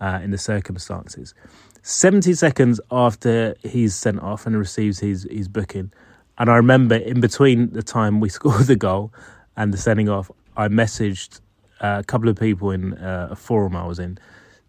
uh, 0.00 0.21
in 0.23 0.31
the 0.31 0.38
circumstances. 0.38 1.35
70 1.83 2.33
seconds 2.35 2.81
after 2.90 3.54
he's 3.62 3.95
sent 3.95 4.21
off 4.21 4.47
and 4.47 4.57
receives 4.57 5.00
his, 5.00 5.26
his 5.31 5.49
booking, 5.49 5.93
and 6.38 6.50
I 6.50 6.57
remember 6.57 6.97
in 6.97 7.21
between 7.21 7.73
the 7.73 7.83
time 7.83 8.21
we 8.21 8.28
scored 8.31 8.66
the 8.66 8.76
goal 8.76 9.12
and 9.57 9.73
the 9.73 9.78
sending 9.78 10.09
off, 10.09 10.31
I 10.57 10.69
messaged 10.69 11.40
a 11.84 12.04
couple 12.04 12.28
of 12.28 12.36
people 12.36 12.70
in 12.70 12.94
uh, 12.94 13.28
a 13.30 13.36
forum 13.36 13.76
I 13.76 13.86
was 13.86 13.98
in 13.98 14.18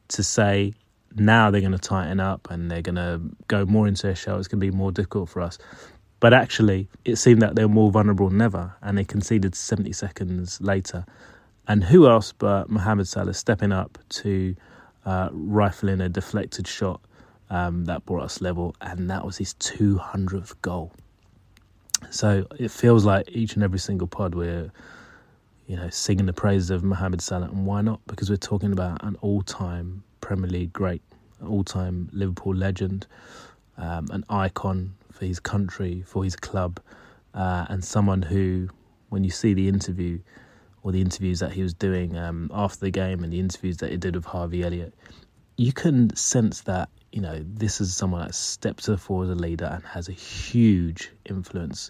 to 0.09 0.23
say 0.23 0.73
now 1.15 1.49
they're 1.49 1.61
going 1.61 1.71
to 1.71 1.77
tighten 1.77 2.19
up 2.19 2.49
and 2.49 2.69
they're 2.69 2.81
going 2.81 2.95
to 2.95 3.21
go 3.47 3.65
more 3.65 3.87
into 3.87 4.03
their 4.03 4.15
shell. 4.15 4.37
It's 4.37 4.47
going 4.47 4.59
to 4.59 4.71
be 4.71 4.75
more 4.75 4.91
difficult 4.91 5.29
for 5.29 5.41
us. 5.41 5.57
But 6.19 6.33
actually, 6.33 6.89
it 7.03 7.17
seemed 7.17 7.41
that 7.41 7.55
they 7.55 7.63
were 7.63 7.73
more 7.73 7.91
vulnerable 7.91 8.29
than 8.29 8.41
ever, 8.41 8.73
and 8.81 8.97
they 8.97 9.03
conceded 9.03 9.53
70 9.53 9.91
seconds 9.93 10.59
later. 10.61 11.05
And 11.67 11.83
who 11.83 12.07
else 12.07 12.31
but 12.31 12.69
Mohamed 12.69 13.07
Salah 13.07 13.33
stepping 13.33 13.71
up 13.71 13.97
to 14.09 14.55
uh, 15.05 15.29
rifle 15.31 15.89
in 15.89 16.01
a 16.01 16.09
deflected 16.09 16.67
shot 16.67 17.01
um, 17.49 17.85
that 17.85 18.05
brought 18.05 18.23
us 18.23 18.41
level, 18.41 18.75
and 18.81 19.09
that 19.09 19.25
was 19.25 19.37
his 19.37 19.53
200th 19.55 20.55
goal. 20.61 20.93
So 22.09 22.45
it 22.57 22.71
feels 22.71 23.05
like 23.05 23.29
each 23.31 23.55
and 23.55 23.63
every 23.63 23.79
single 23.79 24.07
pod 24.07 24.35
we're, 24.35 24.71
you 25.67 25.75
know, 25.75 25.89
singing 25.89 26.25
the 26.25 26.33
praises 26.33 26.69
of 26.69 26.83
Mohamed 26.83 27.21
Salah, 27.21 27.47
and 27.47 27.65
why 27.65 27.81
not? 27.81 27.99
Because 28.07 28.29
we're 28.29 28.37
talking 28.37 28.71
about 28.71 29.03
an 29.03 29.15
all-time 29.21 30.03
Premier 30.21 30.49
League 30.49 30.73
great, 30.73 31.01
all-time 31.45 32.09
Liverpool 32.13 32.55
legend, 32.55 33.07
um, 33.77 34.07
an 34.11 34.23
icon 34.29 34.95
for 35.11 35.25
his 35.25 35.39
country, 35.39 36.03
for 36.05 36.23
his 36.23 36.35
club, 36.35 36.79
uh, 37.33 37.65
and 37.69 37.83
someone 37.83 38.21
who, 38.21 38.69
when 39.09 39.23
you 39.23 39.31
see 39.31 39.53
the 39.53 39.67
interview 39.67 40.19
or 40.83 40.91
the 40.91 41.01
interviews 41.01 41.39
that 41.39 41.51
he 41.51 41.63
was 41.63 41.73
doing 41.73 42.17
um, 42.17 42.49
after 42.53 42.79
the 42.79 42.91
game 42.91 43.23
and 43.23 43.33
the 43.33 43.39
interviews 43.39 43.77
that 43.77 43.89
he 43.89 43.97
did 43.97 44.15
with 44.15 44.25
Harvey 44.25 44.63
Elliott, 44.63 44.93
you 45.57 45.73
can 45.73 46.15
sense 46.15 46.61
that 46.61 46.89
you 47.15 47.21
know, 47.21 47.39
this 47.47 47.79
is 47.79 47.95
someone 47.95 48.21
that 48.21 48.35
steps 48.35 48.89
fore 48.99 49.23
as 49.23 49.29
a 49.29 49.35
leader 49.35 49.65
and 49.65 49.81
has 49.85 50.09
a 50.09 50.11
huge 50.11 51.11
influence 51.23 51.89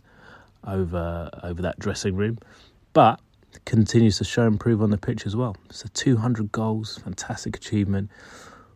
over 0.63 1.31
over 1.41 1.63
that 1.63 1.79
dressing 1.79 2.15
room, 2.15 2.37
but 2.93 3.19
continues 3.65 4.17
to 4.17 4.23
show 4.23 4.45
and 4.45 4.59
prove 4.59 4.81
on 4.81 4.89
the 4.89 4.97
pitch 4.97 5.25
as 5.25 5.35
well. 5.35 5.55
So 5.69 5.87
200 5.93 6.51
goals, 6.51 6.97
fantastic 6.97 7.55
achievement. 7.55 8.09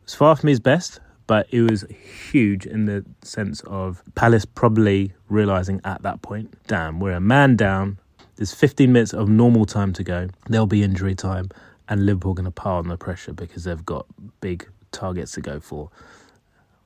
It's 0.03 0.15
far 0.15 0.35
from 0.35 0.49
his 0.49 0.59
best, 0.59 0.99
but 1.27 1.47
it 1.51 1.61
was 1.61 1.85
huge 2.31 2.65
in 2.65 2.85
the 2.85 3.05
sense 3.21 3.61
of 3.67 4.01
Palace 4.15 4.45
probably 4.45 5.13
realizing 5.27 5.81
at 5.83 6.01
that 6.03 6.21
point, 6.21 6.53
damn, 6.67 6.99
we're 6.99 7.13
a 7.13 7.19
man 7.19 7.55
down. 7.55 7.99
There's 8.35 8.53
15 8.53 8.91
minutes 8.91 9.13
of 9.13 9.29
normal 9.29 9.65
time 9.65 9.93
to 9.93 10.03
go. 10.03 10.29
There'll 10.47 10.65
be 10.65 10.81
injury 10.81 11.13
time, 11.13 11.49
and 11.87 12.05
Liverpool 12.05 12.33
going 12.33 12.45
to 12.45 12.51
pile 12.51 12.77
on 12.77 12.87
the 12.87 12.97
pressure 12.97 13.33
because 13.33 13.65
they've 13.65 13.85
got 13.85 14.05
big 14.41 14.67
targets 14.91 15.33
to 15.33 15.41
go 15.41 15.59
for. 15.59 15.89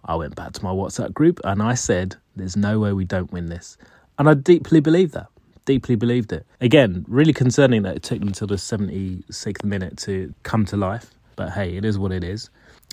I 0.06 0.16
went 0.16 0.36
back 0.36 0.52
to 0.54 0.64
my 0.64 0.72
WhatsApp 0.72 1.14
group 1.14 1.40
and 1.44 1.62
I 1.62 1.76
said, 1.76 2.16
There's 2.36 2.58
no 2.58 2.80
way 2.80 2.92
we 2.92 3.06
don't 3.06 3.32
win 3.32 3.46
this. 3.46 3.78
And 4.18 4.28
I 4.28 4.34
deeply 4.34 4.80
believe 4.80 5.12
that. 5.14 5.28
Deeply 5.65 5.96
believed 5.96 6.34
it. 6.34 6.46
Again, 6.62 7.05
really 7.08 7.34
concerning 7.34 7.84
that 7.84 7.96
it 7.96 8.03
took 8.03 8.20
them 8.20 8.27
until 8.27 8.48
the 8.48 8.55
76th 8.55 9.63
minute 9.63 9.98
to 10.00 10.34
come 10.43 10.65
to 10.65 10.77
life. 10.77 11.12
But 11.36 11.51
hey, 11.51 11.75
it 11.77 11.86
is 11.86 11.98
what 11.98 12.12
it 12.12 12.24
is. 12.24 12.50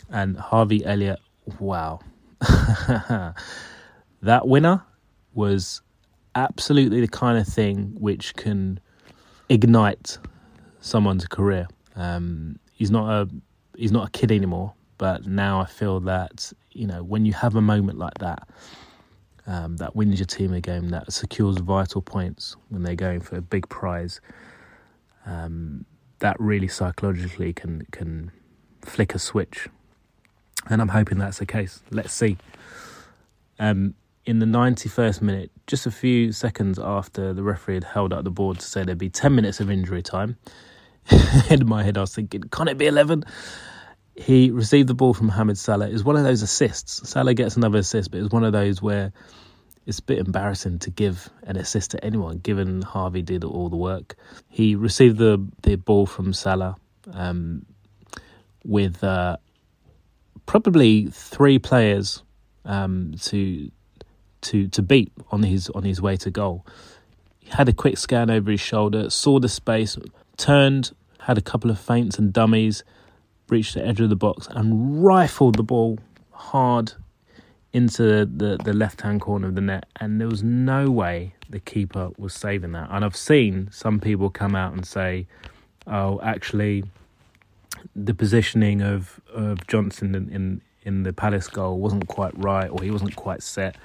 And 0.09 0.37
Harvey 0.39 0.85
Elliott, 0.85 1.21
wow. 1.59 2.01
that 2.41 3.35
winner 4.45 4.83
was 5.35 5.83
absolutely 6.35 7.01
the 7.01 7.09
kind 7.09 7.39
of 7.39 7.47
thing 7.47 7.95
which 7.99 8.35
can 8.35 8.81
ignite 9.49 10.19
someone's 10.81 11.27
career. 11.27 11.69
Um, 11.97 12.59
he's 12.73 12.91
not 12.91 13.11
a 13.11 13.29
he's 13.77 13.93
not 13.93 14.09
a 14.09 14.11
kid 14.11 14.33
anymore, 14.33 14.73
but 14.97 15.27
now 15.27 15.61
I 15.61 15.67
feel 15.67 16.01
that 16.01 16.53
you 16.73 16.87
know, 16.87 17.03
when 17.03 17.25
you 17.25 17.33
have 17.33 17.57
a 17.57 17.61
moment 17.61 17.99
like 17.99 18.19
that, 18.19 18.49
um, 19.51 19.79
that 19.79 19.97
wins 19.97 20.21
your 20.21 20.27
team 20.27 20.53
a 20.53 20.61
game, 20.61 20.91
that 20.91 21.13
secures 21.13 21.59
vital 21.59 22.01
points 22.01 22.55
when 22.69 22.85
they're 22.85 22.95
going 22.95 23.21
for 23.21 23.37
a 23.37 23.43
big 23.43 23.69
prize, 23.69 24.21
um, 25.27 25.85
that 26.21 26.39
really 26.39 26.69
psychologically 26.69 27.53
can 27.53 27.85
can 27.91 28.31
flick 28.83 29.13
a 29.13 29.19
switch. 29.19 29.69
And 30.69 30.81
I'm 30.81 30.89
hoping 30.89 31.19
that's 31.19 31.39
the 31.39 31.47
case. 31.47 31.83
Let's 31.91 32.13
see. 32.13 32.37
Um, 33.59 33.95
in 34.25 34.39
the 34.39 34.47
91st 34.47 35.21
minute, 35.21 35.51
just 35.67 35.85
a 35.87 35.91
few 35.91 36.31
seconds 36.31 36.79
after 36.79 37.33
the 37.33 37.43
referee 37.43 37.75
had 37.75 37.85
held 37.85 38.13
up 38.13 38.23
the 38.23 38.31
board 38.31 38.61
to 38.61 38.67
say 38.67 38.85
there'd 38.85 38.99
be 38.99 39.09
10 39.09 39.35
minutes 39.35 39.59
of 39.59 39.71
injury 39.71 40.03
time, 40.03 40.37
in 41.51 41.67
my 41.67 41.83
head 41.83 41.99
I 41.99 42.03
was 42.03 42.15
thinking, 42.15 42.43
can't 42.53 42.69
it 42.69 42.79
be 42.79 42.87
11? 42.87 43.25
He 44.21 44.51
received 44.51 44.89
the 44.89 44.95
ball 44.95 45.15
from 45.15 45.29
Mohamed 45.29 45.57
Salah. 45.57 45.89
It 45.89 45.95
was 45.95 46.05
one 46.05 46.17
of 46.17 46.25
those 46.25 46.43
assists. 46.43 47.09
Salah 47.09 47.33
gets 47.33 47.57
another 47.57 47.79
assist, 47.79 48.11
but 48.11 48.19
it 48.21 48.23
was 48.23 48.31
one 48.31 48.45
of 48.45 48.53
those 48.53 48.83
where 48.83 49.13
it's 49.87 49.99
a 49.99 50.03
bit 50.03 50.19
embarrassing 50.19 50.79
to 50.81 50.91
give 50.91 51.31
an 51.45 51.57
assist 51.57 51.93
to 51.93 52.05
anyone, 52.05 52.37
given 52.39 52.83
Harvey 52.83 53.23
did 53.23 53.45
all 53.45 53.71
the 53.71 53.77
work. 53.77 54.17
He 54.51 54.75
received 54.75 55.17
the, 55.17 55.45
the 55.63 55.77
ball 55.77 56.05
from 56.05 56.35
Salah 56.35 56.77
um, 57.15 57.65
with 58.63 59.03
uh, 59.03 59.39
probably 60.45 61.07
three 61.07 61.59
players 61.59 62.23
um, 62.67 63.15
to 63.23 63.71
to 64.43 64.69
to 64.69 64.83
beat 64.83 65.13
on 65.31 65.43
his 65.43 65.71
on 65.71 65.83
his 65.83 66.03
way 66.03 66.17
to 66.19 66.31
goal. 66.31 66.67
He 67.39 67.51
had 67.51 67.71
a 67.71 67.73
quick 67.73 67.97
scan 67.97 68.29
over 68.29 68.51
his 68.51 68.61
shoulder, 68.61 69.09
saw 69.09 69.39
the 69.41 69.49
space, 69.49 69.97
turned, 70.37 70.93
had 71.21 71.39
a 71.39 71.43
couple 71.43 71.71
of 71.71 71.81
feints 71.81 72.19
and 72.19 72.35
dummies, 72.35 72.85
reached 73.51 73.75
the 73.75 73.85
edge 73.85 74.01
of 74.01 74.09
the 74.09 74.17
box 74.17 74.47
and 74.51 75.05
rifled 75.05 75.57
the 75.57 75.63
ball 75.63 75.99
hard 76.33 76.93
into 77.73 78.25
the, 78.27 78.59
the 78.65 78.73
left 78.73 79.01
hand 79.03 79.21
corner 79.21 79.49
of 79.49 79.55
the 79.55 79.61
net. 79.61 79.87
And 79.97 80.21
there 80.21 80.29
was 80.29 80.43
no 80.43 80.91
way 80.91 81.35
the 81.49 81.61
keeper 81.61 82.11
was 82.19 82.35
saving 82.35 82.73
that. 82.73 82.89
And 82.91 83.05
I've 83.05 83.17
seen 83.17 83.69
some 83.71 84.01
people 84.01 84.31
come 84.31 84.57
out 84.57 84.73
and 84.73 84.87
say, 84.87 85.27
oh, 85.87 86.21
actually, 86.23 86.85
the 87.95 88.15
positioning 88.15 88.83
of, 88.83 89.21
of 89.33 89.67
Johnson 89.67 90.15
in, 90.15 90.29
in, 90.31 90.61
in 90.83 91.03
the 91.05 91.13
Palace 91.13 91.49
goal 91.49 91.79
wasn't 91.79 92.09
quite 92.09 92.33
right 92.37 92.69
or 92.69 92.83
he 92.83 92.91
wasn't 92.91 93.15
quite 93.17 93.43
set. 93.43 93.77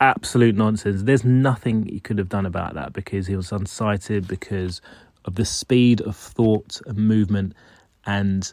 Absolute 0.00 0.54
nonsense. 0.56 1.02
There's 1.02 1.24
nothing 1.24 1.86
he 1.86 2.00
could 2.00 2.18
have 2.18 2.28
done 2.28 2.46
about 2.46 2.74
that 2.74 2.92
because 2.92 3.26
he 3.26 3.36
was 3.36 3.50
unsighted, 3.50 4.28
because 4.28 4.80
of 5.24 5.34
the 5.34 5.44
speed 5.44 6.00
of 6.00 6.16
thought 6.16 6.80
and 6.86 6.96
movement 6.96 7.54
and 8.06 8.52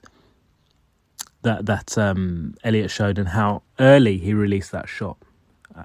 that 1.45 1.65
that 1.67 1.97
um, 1.97 2.55
Elliott 2.63 2.91
showed 2.91 3.17
and 3.17 3.29
how 3.29 3.61
early 3.79 4.17
he 4.17 4.33
released 4.33 4.71
that 4.73 4.89
shot. 4.89 5.17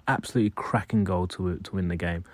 Absolutely 0.09 0.51
cracking 0.51 1.05
goal 1.05 1.29
to 1.29 1.59
to 1.59 1.75
win 1.77 1.89
the 1.89 1.97
game. 1.97 2.25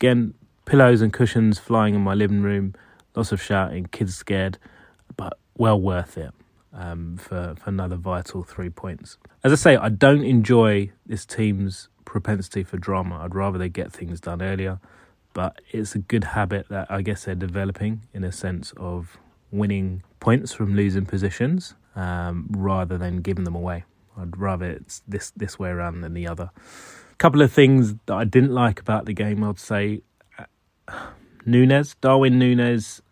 Again, 0.00 0.34
pillows 0.64 1.00
and 1.00 1.12
cushions 1.12 1.58
flying 1.60 1.94
in 1.94 2.00
my 2.00 2.14
living 2.14 2.42
room, 2.42 2.74
lots 3.14 3.30
of 3.30 3.40
shouting, 3.40 3.86
kids 3.86 4.16
scared, 4.16 4.58
but 5.16 5.38
well 5.56 5.80
worth 5.80 6.18
it 6.18 6.32
um, 6.72 7.16
for 7.18 7.54
for 7.58 7.70
another 7.70 7.96
vital 7.96 8.42
three 8.42 8.70
points. 8.70 9.18
As 9.44 9.52
I 9.52 9.56
say, 9.56 9.76
I 9.76 9.88
don't 9.88 10.24
enjoy 10.24 10.90
this 11.06 11.24
team's 11.26 11.88
propensity 12.04 12.64
for 12.64 12.78
drama. 12.78 13.20
I'd 13.22 13.34
rather 13.34 13.58
they 13.58 13.68
get 13.68 13.92
things 13.92 14.20
done 14.20 14.40
earlier, 14.42 14.80
but 15.34 15.60
it's 15.70 15.94
a 15.94 15.98
good 15.98 16.24
habit 16.24 16.68
that 16.70 16.90
I 16.90 17.02
guess 17.02 17.24
they're 17.24 17.34
developing 17.34 18.02
in 18.14 18.24
a 18.24 18.32
sense 18.32 18.72
of 18.76 19.18
winning 19.50 20.02
points 20.18 20.54
from 20.54 20.74
losing 20.74 21.04
positions 21.04 21.74
um, 21.96 22.46
rather 22.50 22.98
than 22.98 23.20
giving 23.22 23.44
them 23.44 23.54
away. 23.54 23.84
I'd 24.16 24.36
rather 24.36 24.66
it's 24.66 25.02
this 25.08 25.30
this 25.36 25.58
way 25.58 25.70
around 25.70 26.02
than 26.02 26.14
the 26.14 26.28
other. 26.28 26.50
A 27.12 27.16
couple 27.16 27.42
of 27.42 27.52
things 27.52 27.94
that 28.06 28.14
I 28.14 28.24
didn't 28.24 28.52
like 28.52 28.80
about 28.80 29.06
the 29.06 29.12
game, 29.12 29.42
I'd 29.44 29.58
say. 29.58 30.02
Uh, 30.38 30.44
Nunez, 31.46 31.94
Darwin 32.00 32.38
Nunez, 32.38 33.02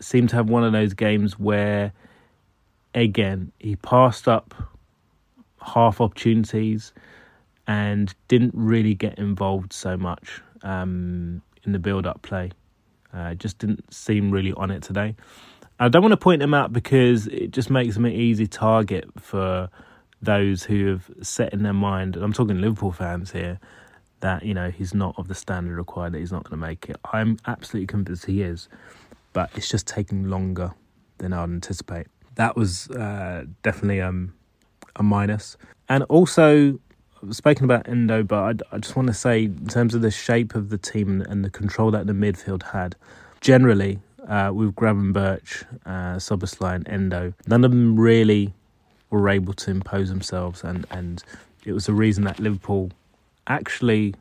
seemed 0.00 0.28
to 0.30 0.36
have 0.36 0.48
one 0.48 0.64
of 0.64 0.72
those 0.72 0.94
games 0.94 1.38
where, 1.38 1.92
again, 2.94 3.52
he 3.58 3.76
passed 3.76 4.28
up 4.28 4.54
half 5.60 6.00
opportunities 6.00 6.92
and 7.66 8.14
didn't 8.28 8.52
really 8.54 8.94
get 8.94 9.18
involved 9.18 9.72
so 9.72 9.96
much 9.96 10.42
um, 10.62 11.40
in 11.64 11.72
the 11.72 11.78
build-up 11.78 12.22
play. 12.22 12.50
Uh, 13.12 13.34
just 13.34 13.58
didn't 13.58 13.92
seem 13.92 14.30
really 14.30 14.52
on 14.54 14.70
it 14.70 14.82
today. 14.82 15.14
I 15.82 15.88
don't 15.88 16.02
want 16.02 16.12
to 16.12 16.16
point 16.16 16.38
them 16.38 16.54
out 16.54 16.72
because 16.72 17.26
it 17.26 17.50
just 17.50 17.68
makes 17.68 17.94
them 17.96 18.04
an 18.04 18.12
easy 18.12 18.46
target 18.46 19.08
for 19.18 19.68
those 20.22 20.62
who 20.62 20.86
have 20.86 21.10
set 21.22 21.52
in 21.52 21.64
their 21.64 21.72
mind, 21.72 22.14
and 22.14 22.24
I'm 22.24 22.32
talking 22.32 22.60
Liverpool 22.60 22.92
fans 22.92 23.32
here, 23.32 23.58
that 24.20 24.44
you 24.44 24.54
know 24.54 24.70
he's 24.70 24.94
not 24.94 25.16
of 25.18 25.26
the 25.26 25.34
standard 25.34 25.76
required, 25.76 26.12
that 26.12 26.20
he's 26.20 26.30
not 26.30 26.44
going 26.44 26.60
to 26.60 26.64
make 26.64 26.88
it. 26.88 26.98
I'm 27.12 27.36
absolutely 27.48 27.88
convinced 27.88 28.26
he 28.26 28.42
is, 28.42 28.68
but 29.32 29.50
it's 29.56 29.68
just 29.68 29.88
taking 29.88 30.30
longer 30.30 30.72
than 31.18 31.32
I'd 31.32 31.50
anticipate. 31.50 32.06
That 32.36 32.54
was 32.54 32.88
uh, 32.90 33.46
definitely 33.64 34.00
um, 34.02 34.34
a 34.94 35.02
minus. 35.02 35.56
and 35.88 36.04
also 36.04 36.78
spoken 37.30 37.64
about 37.64 37.88
Endo, 37.88 38.22
but 38.22 38.62
I, 38.70 38.76
I 38.76 38.78
just 38.78 38.94
want 38.94 39.08
to 39.08 39.14
say 39.14 39.46
in 39.46 39.66
terms 39.66 39.96
of 39.96 40.02
the 40.02 40.12
shape 40.12 40.54
of 40.54 40.68
the 40.68 40.78
team 40.78 41.22
and 41.22 41.44
the 41.44 41.50
control 41.50 41.90
that 41.90 42.06
the 42.06 42.12
midfield 42.12 42.62
had, 42.70 42.94
generally 43.40 43.98
uh, 44.28 44.50
with 44.54 44.74
Gravenberch, 44.74 45.64
uh, 45.84 46.16
Szoboszlai, 46.16 46.74
and 46.74 46.88
Endo, 46.88 47.34
none 47.46 47.64
of 47.64 47.70
them 47.70 47.98
really 47.98 48.54
were 49.10 49.28
able 49.28 49.52
to 49.54 49.70
impose 49.70 50.08
themselves, 50.08 50.64
and, 50.64 50.86
and 50.90 51.22
it 51.64 51.72
was 51.72 51.86
the 51.86 51.92
reason 51.92 52.24
that 52.24 52.38
Liverpool 52.38 52.90
actually 53.46 54.14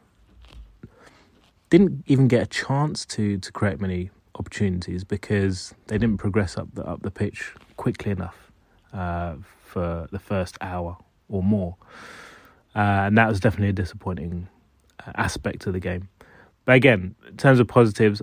didn't 1.69 2.03
even 2.07 2.27
get 2.27 2.43
a 2.43 2.45
chance 2.47 3.05
to 3.05 3.37
to 3.37 3.51
create 3.51 3.79
many 3.79 4.09
opportunities 4.35 5.03
because 5.03 5.73
they 5.87 5.97
didn't 5.97 6.17
progress 6.17 6.57
up 6.57 6.67
the 6.73 6.83
up 6.85 7.01
the 7.01 7.11
pitch 7.11 7.53
quickly 7.77 8.11
enough 8.11 8.51
uh, 8.93 9.35
for 9.63 10.07
the 10.11 10.19
first 10.19 10.57
hour 10.61 10.97
or 11.29 11.41
more, 11.41 11.75
uh, 12.75 13.07
and 13.07 13.17
that 13.17 13.29
was 13.29 13.39
definitely 13.39 13.69
a 13.69 13.73
disappointing 13.73 14.47
uh, 15.05 15.11
aspect 15.15 15.65
of 15.65 15.73
the 15.73 15.79
game. 15.79 16.09
But 16.65 16.75
again, 16.75 17.15
in 17.27 17.37
terms 17.37 17.59
of 17.59 17.67
positives, 17.67 18.21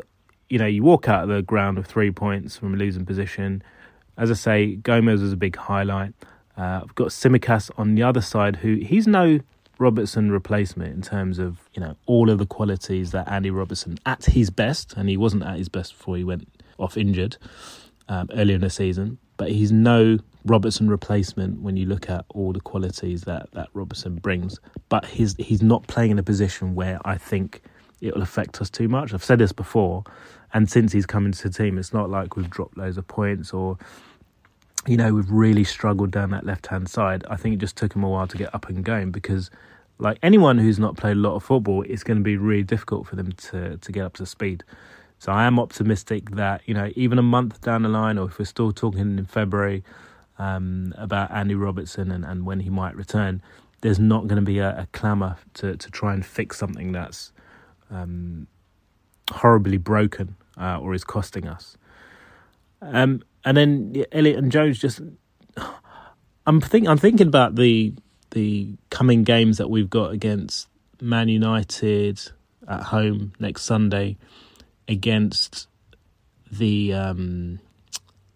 you 0.48 0.58
know, 0.58 0.66
you 0.66 0.82
walk 0.82 1.08
out 1.08 1.24
of 1.24 1.28
the 1.28 1.42
ground 1.42 1.76
with 1.76 1.86
three 1.86 2.10
points 2.10 2.56
from 2.56 2.74
a 2.74 2.76
losing 2.76 3.04
position. 3.04 3.62
As 4.16 4.30
I 4.30 4.34
say, 4.34 4.76
Gomez 4.76 5.20
was 5.20 5.32
a 5.32 5.36
big 5.36 5.56
highlight. 5.56 6.14
Uh, 6.56 6.80
I've 6.82 6.94
got 6.94 7.08
Tsimikas 7.08 7.70
on 7.76 7.94
the 7.94 8.02
other 8.02 8.20
side, 8.20 8.56
who 8.56 8.76
he's 8.76 9.06
no 9.06 9.40
Robertson 9.78 10.32
replacement 10.32 10.92
in 10.92 11.02
terms 11.02 11.38
of 11.38 11.68
you 11.72 11.80
know 11.80 11.96
all 12.06 12.30
of 12.30 12.38
the 12.38 12.46
qualities 12.46 13.12
that 13.12 13.28
Andy 13.28 13.50
Robertson 13.50 13.98
at 14.06 14.24
his 14.24 14.50
best, 14.50 14.94
and 14.96 15.08
he 15.08 15.16
wasn't 15.16 15.44
at 15.44 15.56
his 15.56 15.68
best 15.68 15.96
before 15.96 16.16
he 16.16 16.24
went 16.24 16.48
off 16.78 16.96
injured 16.96 17.36
um, 18.08 18.28
earlier 18.32 18.56
in 18.56 18.60
the 18.60 18.70
season. 18.70 19.18
But 19.36 19.50
he's 19.50 19.70
no 19.70 20.18
Robertson 20.44 20.88
replacement 20.88 21.60
when 21.60 21.76
you 21.76 21.86
look 21.86 22.10
at 22.10 22.24
all 22.30 22.52
the 22.52 22.60
qualities 22.60 23.22
that 23.22 23.52
that 23.52 23.68
Robertson 23.72 24.16
brings. 24.16 24.58
But 24.88 25.04
he's 25.04 25.36
he's 25.36 25.62
not 25.62 25.86
playing 25.86 26.10
in 26.10 26.18
a 26.18 26.24
position 26.24 26.74
where 26.74 26.98
I 27.04 27.16
think 27.16 27.62
it 28.00 28.14
will 28.14 28.22
affect 28.22 28.60
us 28.60 28.70
too 28.70 28.88
much. 28.88 29.14
I've 29.14 29.24
said 29.24 29.38
this 29.38 29.52
before. 29.52 30.04
And 30.52 30.70
since 30.70 30.92
he's 30.92 31.06
come 31.06 31.26
into 31.26 31.48
the 31.48 31.54
team, 31.54 31.78
it's 31.78 31.92
not 31.92 32.10
like 32.10 32.36
we've 32.36 32.48
dropped 32.48 32.76
loads 32.76 32.96
of 32.96 33.06
points 33.06 33.52
or, 33.52 33.76
you 34.86 34.96
know, 34.96 35.12
we've 35.12 35.30
really 35.30 35.64
struggled 35.64 36.10
down 36.10 36.30
that 36.30 36.46
left 36.46 36.68
hand 36.68 36.88
side. 36.88 37.24
I 37.28 37.36
think 37.36 37.54
it 37.54 37.58
just 37.58 37.76
took 37.76 37.94
him 37.94 38.02
a 38.02 38.08
while 38.08 38.26
to 38.26 38.36
get 38.36 38.54
up 38.54 38.68
and 38.68 38.84
going 38.84 39.10
because, 39.10 39.50
like 39.98 40.18
anyone 40.22 40.58
who's 40.58 40.78
not 40.78 40.96
played 40.96 41.16
a 41.16 41.20
lot 41.20 41.34
of 41.34 41.42
football, 41.42 41.82
it's 41.82 42.04
going 42.04 42.18
to 42.18 42.22
be 42.22 42.36
really 42.36 42.62
difficult 42.62 43.06
for 43.06 43.16
them 43.16 43.32
to, 43.32 43.76
to 43.76 43.92
get 43.92 44.04
up 44.04 44.14
to 44.14 44.26
speed. 44.26 44.64
So 45.18 45.32
I 45.32 45.44
am 45.44 45.58
optimistic 45.58 46.30
that, 46.30 46.62
you 46.66 46.74
know, 46.74 46.92
even 46.94 47.18
a 47.18 47.22
month 47.22 47.60
down 47.60 47.82
the 47.82 47.88
line, 47.88 48.16
or 48.16 48.28
if 48.28 48.38
we're 48.38 48.44
still 48.44 48.72
talking 48.72 49.00
in 49.00 49.24
February 49.26 49.82
um, 50.38 50.94
about 50.96 51.32
Andy 51.32 51.56
Robertson 51.56 52.12
and, 52.12 52.24
and 52.24 52.46
when 52.46 52.60
he 52.60 52.70
might 52.70 52.94
return, 52.94 53.42
there's 53.80 53.98
not 53.98 54.28
going 54.28 54.36
to 54.36 54.46
be 54.46 54.60
a, 54.60 54.70
a 54.70 54.88
clamour 54.92 55.36
to, 55.54 55.76
to 55.76 55.90
try 55.90 56.14
and 56.14 56.24
fix 56.24 56.56
something 56.56 56.92
that's 56.92 57.32
um, 57.90 58.46
horribly 59.30 59.76
broken 59.76 60.36
uh, 60.60 60.78
or 60.78 60.94
is 60.94 61.04
costing 61.04 61.46
us. 61.46 61.76
Um, 62.80 63.22
and 63.44 63.56
then 63.56 64.04
Elliott 64.12 64.38
and 64.38 64.52
Jones 64.52 64.78
just. 64.78 65.00
I'm 66.46 66.60
think 66.60 66.88
I'm 66.88 66.98
thinking 66.98 67.26
about 67.26 67.56
the 67.56 67.94
the 68.30 68.76
coming 68.90 69.24
games 69.24 69.58
that 69.58 69.68
we've 69.68 69.90
got 69.90 70.12
against 70.12 70.68
Man 71.00 71.28
United 71.28 72.20
at 72.66 72.84
home 72.84 73.32
next 73.38 73.62
Sunday, 73.62 74.16
against 74.86 75.66
the 76.50 76.94
um, 76.94 77.60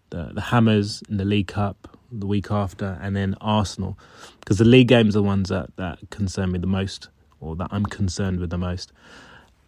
the, 0.09 0.31
the 0.33 0.41
Hammers 0.41 1.01
in 1.09 1.17
the 1.17 1.25
League 1.25 1.47
Cup 1.47 1.97
the 2.11 2.27
week 2.27 2.51
after, 2.51 2.99
and 3.01 3.15
then 3.15 3.35
Arsenal, 3.41 3.97
because 4.39 4.57
the 4.57 4.65
league 4.65 4.87
games 4.87 5.15
are 5.15 5.19
the 5.19 5.23
ones 5.23 5.49
that 5.49 5.75
that 5.77 5.99
concern 6.11 6.51
me 6.51 6.59
the 6.59 6.67
most, 6.67 7.09
or 7.39 7.55
that 7.55 7.69
I'm 7.71 7.85
concerned 7.85 8.39
with 8.39 8.51
the 8.51 8.57
most. 8.57 8.91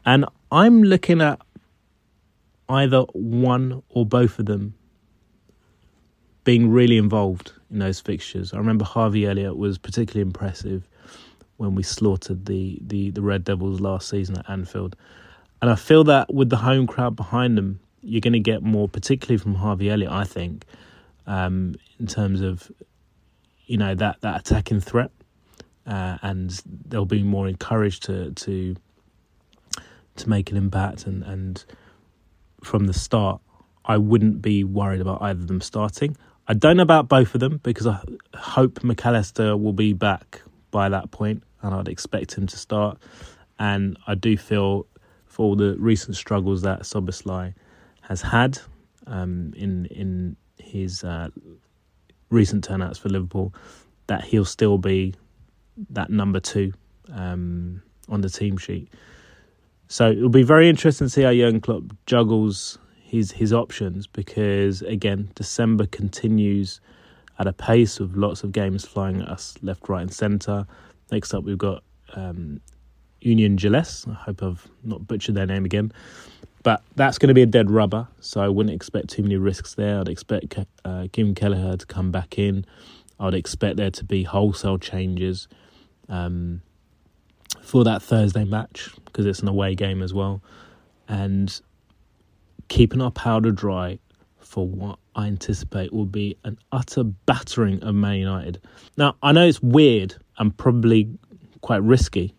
And 0.05 0.25
I'm 0.51 0.83
looking 0.83 1.21
at 1.21 1.39
either 2.69 3.01
one 3.13 3.83
or 3.89 4.05
both 4.05 4.39
of 4.39 4.45
them 4.45 4.75
being 6.43 6.69
really 6.69 6.97
involved 6.97 7.51
in 7.71 7.79
those 7.79 7.99
fixtures. 7.99 8.53
I 8.53 8.57
remember 8.57 8.85
Harvey 8.85 9.25
Elliott 9.25 9.57
was 9.57 9.77
particularly 9.77 10.21
impressive 10.21 10.87
when 11.57 11.73
we 11.73 11.83
slaughtered 11.83 12.45
the, 12.45 12.79
the, 12.81 13.11
the 13.11 13.21
Red 13.21 13.43
Devils 13.43 13.81
last 13.81 14.09
season 14.09 14.37
at 14.37 14.49
Anfield. 14.49 14.95
And 15.61 15.71
I 15.71 15.75
feel 15.75 16.03
that 16.05 16.33
with 16.33 16.49
the 16.49 16.57
home 16.57 16.85
crowd 16.85 17.15
behind 17.15 17.57
them, 17.57 17.79
you're 18.01 18.21
going 18.21 18.33
to 18.33 18.39
get 18.39 18.61
more, 18.61 18.87
particularly 18.87 19.37
from 19.37 19.55
Harvey 19.55 19.89
Elliott, 19.89 20.11
I 20.11 20.25
think, 20.25 20.65
um, 21.25 21.75
in 21.99 22.05
terms 22.05 22.41
of, 22.41 22.71
you 23.65 23.77
know, 23.77 23.95
that, 23.95 24.21
that 24.21 24.41
attacking 24.41 24.81
threat. 24.81 25.11
Uh, 25.87 26.17
and 26.21 26.61
they'll 26.87 27.05
be 27.05 27.23
more 27.23 27.47
encouraged 27.47 28.03
to, 28.03 28.31
to 28.31 28.75
to 30.17 30.29
make 30.29 30.51
an 30.51 30.57
impact 30.57 31.05
and, 31.05 31.23
and 31.23 31.65
from 32.63 32.85
the 32.85 32.93
start 32.93 33.41
I 33.85 33.97
wouldn't 33.97 34.41
be 34.41 34.63
worried 34.63 35.01
about 35.01 35.21
either 35.21 35.41
of 35.41 35.47
them 35.47 35.61
starting. 35.61 36.17
I 36.47 36.53
don't 36.53 36.77
know 36.77 36.83
about 36.83 37.07
both 37.07 37.33
of 37.35 37.39
them 37.39 37.59
because 37.63 37.87
I 37.87 37.99
hope 38.33 38.83
Mac 38.83 39.05
Allister 39.05 39.55
will 39.57 39.73
be 39.73 39.93
back 39.93 40.41
by 40.71 40.89
that 40.89 41.11
point 41.11 41.43
and 41.61 41.73
I'd 41.73 41.87
expect 41.87 42.35
him 42.37 42.47
to 42.47 42.57
start. 42.57 42.97
And 43.59 43.97
I 44.07 44.15
do 44.15 44.37
feel 44.37 44.87
for 45.25 45.43
all 45.45 45.55
the 45.55 45.75
recent 45.77 46.15
struggles 46.15 46.61
that 46.63 46.81
Szoboszlai 46.81 47.53
has 48.01 48.21
had 48.21 48.59
um, 49.07 49.53
in 49.55 49.85
in 49.87 50.35
his 50.57 51.03
uh, 51.03 51.29
recent 52.29 52.63
turnouts 52.63 52.97
for 52.97 53.09
Liverpool, 53.09 53.53
that 54.07 54.23
he'll 54.23 54.45
still 54.45 54.77
be 54.77 55.13
that 55.89 56.09
number 56.09 56.39
two 56.39 56.73
um, 57.11 57.81
on 58.09 58.21
the 58.21 58.29
team 58.29 58.57
sheet. 58.57 58.91
So 59.87 60.11
it'll 60.11 60.29
be 60.29 60.43
very 60.43 60.69
interesting 60.69 61.07
to 61.07 61.09
see 61.09 61.21
how 61.21 61.31
Jurgen 61.33 61.61
Klopp 61.61 61.83
juggles 62.05 62.77
his 63.03 63.31
his 63.31 63.53
options 63.53 64.07
because 64.07 64.81
again, 64.81 65.29
December 65.35 65.85
continues 65.85 66.81
at 67.37 67.47
a 67.47 67.53
pace 67.53 67.99
with 67.99 68.15
lots 68.15 68.43
of 68.43 68.51
games 68.51 68.85
flying 68.85 69.21
at 69.21 69.27
us 69.27 69.55
left, 69.61 69.87
right, 69.89 70.01
and 70.01 70.13
centre. 70.13 70.65
Next 71.11 71.33
up, 71.33 71.43
we've 71.43 71.57
got 71.57 71.83
um, 72.13 72.61
Union 73.21 73.57
Gilles. 73.57 74.05
I 74.09 74.13
hope 74.13 74.41
I've 74.41 74.67
not 74.83 75.05
butchered 75.07 75.35
their 75.35 75.45
name 75.45 75.65
again. 75.65 75.91
But 76.63 76.81
that's 76.95 77.19
going 77.19 77.27
to 77.27 77.35
be 77.35 77.43
a 77.43 77.47
dead 77.47 77.69
rubber, 77.69 78.07
so 78.21 78.41
I 78.41 78.47
wouldn't 78.47 78.73
expect 78.73 79.09
too 79.09 79.21
many 79.21 79.37
risks 79.37 79.75
there. 79.75 79.99
I'd 79.99 80.07
expect 80.07 80.57
uh, 80.83 81.07
Kim 81.11 81.35
Kelleher 81.35 81.77
to 81.77 81.85
come 81.85 82.11
back 82.11 82.39
in. 82.39 82.65
I'd 83.19 83.35
expect 83.35 83.77
there 83.77 83.91
to 83.91 84.03
be 84.03 84.23
wholesale 84.23 84.79
changes 84.79 85.47
um, 86.09 86.61
for 87.65 87.83
that 87.83 88.01
Thursday 88.01 88.45
match 88.45 88.91
because 89.05 89.25
it's 89.25 89.39
an 89.39 89.47
away 89.47 89.73
game 89.73 90.03
as 90.03 90.13
well. 90.13 90.41
And 91.07 91.59
keeping 92.67 93.01
our 93.01 93.11
powder 93.11 93.51
dry 93.51 93.97
for 94.37 94.67
what 94.67 94.99
I 95.15 95.25
anticipate 95.25 95.91
will 95.91 96.05
be 96.05 96.37
an 96.43 96.59
utter 96.71 97.03
battering 97.03 97.83
of 97.83 97.95
Man 97.95 98.17
United. 98.17 98.61
Now, 98.97 99.15
I 99.23 99.31
know 99.31 99.47
it's 99.47 99.61
weird 99.61 100.15
and 100.37 100.55
probably 100.55 101.09
quite 101.61 101.81
risky, 101.81 102.35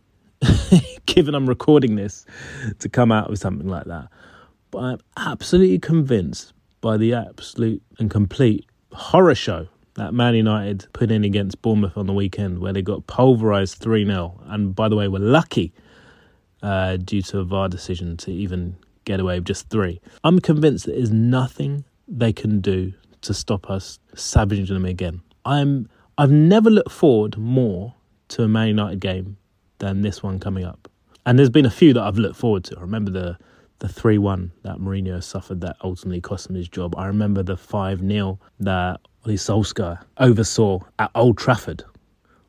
given 1.06 1.34
I'm 1.34 1.48
recording 1.48 1.96
this, 1.96 2.24
to 2.78 2.88
come 2.88 3.10
out 3.10 3.28
with 3.28 3.40
something 3.40 3.68
like 3.68 3.86
that. 3.86 4.08
But 4.70 4.78
I'm 4.78 4.98
absolutely 5.16 5.80
convinced 5.80 6.52
by 6.80 6.96
the 6.96 7.14
absolute 7.14 7.82
and 7.98 8.10
complete 8.10 8.66
horror 8.92 9.34
show 9.34 9.66
that 9.96 10.14
Man 10.14 10.34
United 10.34 10.86
put 10.92 11.10
in 11.10 11.24
against 11.24 11.60
Bournemouth 11.62 11.96
on 11.96 12.06
the 12.06 12.12
weekend, 12.12 12.60
where 12.60 12.72
they 12.72 12.82
got 12.82 13.06
pulverised 13.06 13.78
3 13.78 14.06
0. 14.06 14.40
And 14.46 14.74
by 14.74 14.88
the 14.88 14.96
way, 14.96 15.08
were 15.08 15.18
lucky 15.18 15.72
uh, 16.62 16.96
due 16.96 17.22
to 17.22 17.40
a 17.40 17.44
VAR 17.44 17.68
decision 17.68 18.16
to 18.18 18.32
even 18.32 18.76
get 19.04 19.20
away 19.20 19.38
with 19.38 19.46
just 19.46 19.70
three. 19.70 20.00
I'm 20.24 20.40
convinced 20.40 20.86
that 20.86 20.92
there's 20.92 21.12
nothing 21.12 21.84
they 22.08 22.32
can 22.32 22.60
do 22.60 22.92
to 23.22 23.32
stop 23.32 23.70
us 23.70 23.98
savaging 24.14 24.66
them 24.66 24.84
again. 24.84 25.22
I'm 25.44 25.88
I've 26.18 26.30
never 26.30 26.70
looked 26.70 26.92
forward 26.92 27.36
more 27.36 27.94
to 28.28 28.42
a 28.42 28.48
Man 28.48 28.68
United 28.68 29.00
game 29.00 29.36
than 29.78 30.02
this 30.02 30.22
one 30.22 30.40
coming 30.40 30.64
up. 30.64 30.90
And 31.24 31.38
there's 31.38 31.50
been 31.50 31.66
a 31.66 31.70
few 31.70 31.92
that 31.92 32.02
I've 32.02 32.18
looked 32.18 32.36
forward 32.36 32.64
to. 32.64 32.76
I 32.78 32.80
remember 32.80 33.10
the 33.10 33.38
the 33.78 33.88
three 33.88 34.18
one 34.18 34.52
that 34.62 34.78
Mourinho 34.78 35.22
suffered 35.22 35.60
that 35.60 35.76
ultimately 35.82 36.20
cost 36.20 36.48
him 36.48 36.56
his 36.56 36.68
job. 36.68 36.94
I 36.96 37.06
remember 37.06 37.42
the 37.42 37.56
five 37.56 38.00
0 38.00 38.38
that 38.60 39.00
Ole 39.26 39.34
Solskjaer 39.34 40.02
oversaw 40.18 40.80
at 40.98 41.10
Old 41.14 41.38
Trafford. 41.38 41.84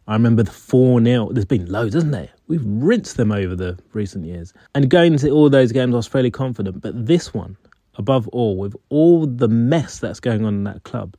I 0.07 0.13
remember 0.13 0.43
the 0.43 0.51
4 0.51 1.03
0. 1.03 1.31
There's 1.33 1.45
been 1.45 1.69
loads, 1.69 1.93
hasn't 1.93 2.13
there? 2.13 2.29
We've 2.47 2.63
rinsed 2.63 3.17
them 3.17 3.31
over 3.31 3.55
the 3.55 3.77
recent 3.93 4.25
years. 4.25 4.53
And 4.73 4.89
going 4.89 5.13
into 5.13 5.29
all 5.31 5.49
those 5.49 5.71
games, 5.73 5.93
I 5.93 5.97
was 5.97 6.07
fairly 6.07 6.31
confident. 6.31 6.81
But 6.81 7.05
this 7.05 7.33
one, 7.33 7.57
above 7.95 8.27
all, 8.29 8.57
with 8.57 8.75
all 8.89 9.25
the 9.25 9.49
mess 9.49 9.99
that's 9.99 10.21
going 10.21 10.45
on 10.45 10.53
in 10.55 10.63
that 10.63 10.83
club, 10.83 11.17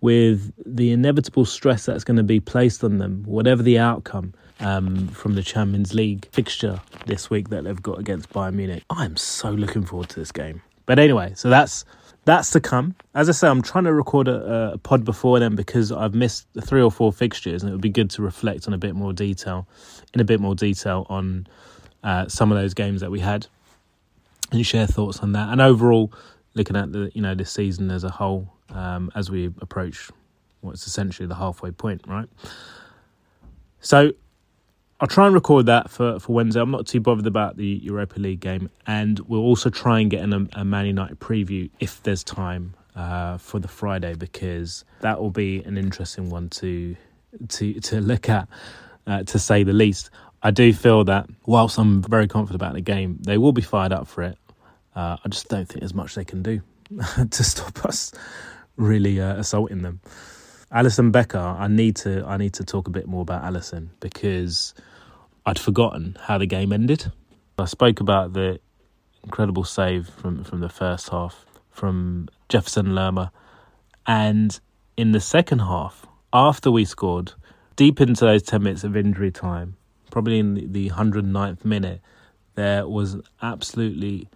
with 0.00 0.52
the 0.66 0.92
inevitable 0.92 1.46
stress 1.46 1.86
that's 1.86 2.04
going 2.04 2.18
to 2.18 2.22
be 2.22 2.38
placed 2.38 2.84
on 2.84 2.98
them, 2.98 3.22
whatever 3.24 3.62
the 3.62 3.78
outcome 3.78 4.34
um, 4.60 5.08
from 5.08 5.34
the 5.34 5.42
Champions 5.42 5.94
League 5.94 6.28
fixture 6.32 6.80
this 7.06 7.30
week 7.30 7.50
that 7.50 7.64
they've 7.64 7.82
got 7.82 7.98
against 7.98 8.30
Bayern 8.30 8.54
Munich, 8.54 8.84
I'm 8.90 9.16
so 9.16 9.50
looking 9.50 9.84
forward 9.84 10.08
to 10.10 10.20
this 10.20 10.32
game. 10.32 10.62
But 10.86 10.98
anyway, 10.98 11.32
so 11.36 11.50
that's 11.50 11.84
that's 12.24 12.50
to 12.50 12.60
come. 12.60 12.94
As 13.14 13.28
I 13.28 13.32
say, 13.32 13.48
I'm 13.48 13.62
trying 13.62 13.84
to 13.84 13.92
record 13.92 14.28
a, 14.28 14.72
a, 14.74 14.78
pod 14.78 15.04
before 15.04 15.38
then 15.38 15.54
because 15.54 15.90
I've 15.90 16.14
missed 16.14 16.46
three 16.60 16.82
or 16.82 16.90
four 16.90 17.12
fixtures, 17.12 17.62
and 17.62 17.70
it 17.70 17.72
would 17.72 17.80
be 17.80 17.88
good 17.88 18.10
to 18.10 18.22
reflect 18.22 18.66
on 18.68 18.74
a 18.74 18.78
bit 18.78 18.94
more 18.94 19.12
detail, 19.12 19.66
in 20.12 20.20
a 20.20 20.24
bit 20.24 20.40
more 20.40 20.54
detail 20.54 21.06
on 21.08 21.46
uh, 22.02 22.28
some 22.28 22.52
of 22.52 22.58
those 22.58 22.74
games 22.74 23.00
that 23.00 23.10
we 23.10 23.20
had, 23.20 23.46
and 24.52 24.64
share 24.66 24.86
thoughts 24.86 25.20
on 25.20 25.32
that. 25.32 25.48
And 25.50 25.60
overall, 25.60 26.12
looking 26.54 26.76
at 26.76 26.92
the 26.92 27.10
you 27.14 27.22
know 27.22 27.34
this 27.34 27.50
season 27.50 27.90
as 27.90 28.04
a 28.04 28.10
whole, 28.10 28.52
um, 28.70 29.10
as 29.14 29.30
we 29.30 29.46
approach 29.46 30.10
what's 30.60 30.86
essentially 30.86 31.26
the 31.26 31.34
halfway 31.34 31.70
point, 31.70 32.02
right? 32.06 32.28
So 33.80 34.12
I'll 35.00 35.06
try 35.08 35.26
and 35.26 35.34
record 35.34 35.66
that 35.66 35.90
for, 35.90 36.18
for 36.18 36.32
Wednesday. 36.32 36.60
I'm 36.60 36.72
not 36.72 36.86
too 36.86 37.00
bothered 37.00 37.26
about 37.26 37.56
the 37.56 37.80
Europa 37.84 38.18
League 38.18 38.40
game, 38.40 38.68
and 38.86 39.20
we'll 39.20 39.42
also 39.42 39.70
try 39.70 40.00
and 40.00 40.10
get 40.10 40.24
an, 40.24 40.48
a 40.54 40.64
Man 40.64 40.86
United 40.86 41.20
preview 41.20 41.70
if 41.78 42.02
there's 42.02 42.24
time 42.24 42.74
uh, 42.96 43.38
for 43.38 43.60
the 43.60 43.68
Friday 43.68 44.14
because 44.14 44.84
that 45.00 45.20
will 45.20 45.30
be 45.30 45.62
an 45.62 45.78
interesting 45.78 46.30
one 46.30 46.48
to 46.48 46.96
to 47.48 47.74
to 47.74 48.00
look 48.00 48.28
at, 48.28 48.48
uh, 49.06 49.22
to 49.22 49.38
say 49.38 49.62
the 49.62 49.72
least. 49.72 50.10
I 50.42 50.50
do 50.50 50.72
feel 50.72 51.04
that 51.04 51.28
whilst 51.46 51.78
I'm 51.78 52.02
very 52.02 52.26
confident 52.26 52.60
about 52.60 52.74
the 52.74 52.80
game, 52.80 53.18
they 53.20 53.38
will 53.38 53.52
be 53.52 53.62
fired 53.62 53.92
up 53.92 54.08
for 54.08 54.22
it. 54.22 54.38
Uh, 54.96 55.16
I 55.24 55.28
just 55.28 55.48
don't 55.48 55.68
think 55.68 55.80
there's 55.80 55.94
much 55.94 56.16
they 56.16 56.24
can 56.24 56.42
do 56.42 56.60
to 57.30 57.44
stop 57.44 57.84
us 57.84 58.12
really 58.76 59.20
uh, 59.20 59.36
assaulting 59.36 59.82
them. 59.82 60.00
Alisson 60.72 61.10
Becker, 61.10 61.38
I 61.38 61.66
need 61.66 61.96
to 61.96 62.24
I 62.26 62.36
need 62.36 62.52
to 62.54 62.64
talk 62.64 62.88
a 62.88 62.90
bit 62.90 63.06
more 63.06 63.22
about 63.22 63.42
Alisson 63.42 63.88
because 64.00 64.74
I'd 65.46 65.58
forgotten 65.58 66.18
how 66.20 66.36
the 66.36 66.46
game 66.46 66.72
ended. 66.72 67.10
I 67.58 67.64
spoke 67.64 68.00
about 68.00 68.34
the 68.34 68.60
incredible 69.24 69.64
save 69.64 70.08
from 70.08 70.44
from 70.44 70.60
the 70.60 70.68
first 70.68 71.08
half 71.08 71.46
from 71.70 72.28
Jefferson 72.50 72.94
Lerma, 72.94 73.32
and 74.06 74.60
in 74.96 75.12
the 75.12 75.20
second 75.20 75.60
half, 75.60 76.04
after 76.34 76.70
we 76.70 76.84
scored, 76.84 77.32
deep 77.76 77.98
into 78.00 78.26
those 78.26 78.42
ten 78.42 78.62
minutes 78.62 78.84
of 78.84 78.94
injury 78.94 79.30
time, 79.30 79.76
probably 80.10 80.38
in 80.38 80.72
the 80.72 80.90
109th 80.90 81.64
minute, 81.64 82.00
there 82.56 82.86
was 82.86 83.14
an 83.14 83.22
absolutely 83.40 84.28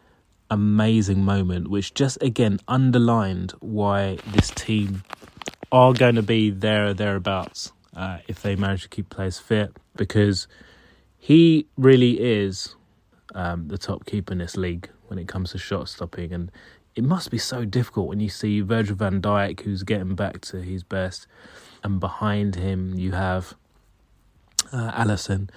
amazing 0.50 1.24
moment, 1.24 1.68
which 1.68 1.92
just 1.92 2.22
again 2.22 2.58
underlined 2.68 3.52
why 3.60 4.16
this 4.28 4.50
team 4.50 5.02
are 5.72 5.94
going 5.94 6.14
to 6.16 6.22
be 6.22 6.50
there 6.50 6.88
or 6.88 6.94
thereabouts 6.94 7.72
uh, 7.96 8.18
if 8.28 8.42
they 8.42 8.54
manage 8.54 8.82
to 8.82 8.88
keep 8.90 9.08
players 9.08 9.38
fit 9.38 9.74
because 9.96 10.46
he 11.18 11.66
really 11.78 12.20
is 12.20 12.76
um, 13.34 13.68
the 13.68 13.78
top 13.78 14.04
keeper 14.04 14.32
in 14.32 14.38
this 14.38 14.56
league 14.56 14.90
when 15.06 15.18
it 15.18 15.26
comes 15.26 15.52
to 15.52 15.58
shot 15.58 15.88
stopping. 15.88 16.32
And 16.32 16.52
it 16.94 17.04
must 17.04 17.30
be 17.30 17.38
so 17.38 17.64
difficult 17.64 18.08
when 18.08 18.20
you 18.20 18.28
see 18.28 18.60
Virgil 18.60 18.96
van 18.96 19.22
Dijk 19.22 19.60
who's 19.62 19.82
getting 19.82 20.14
back 20.14 20.42
to 20.42 20.60
his 20.60 20.84
best 20.84 21.26
and 21.82 21.98
behind 21.98 22.54
him 22.54 22.94
you 22.98 23.12
have 23.12 23.54
uh, 24.72 24.92
Alisson. 24.92 25.48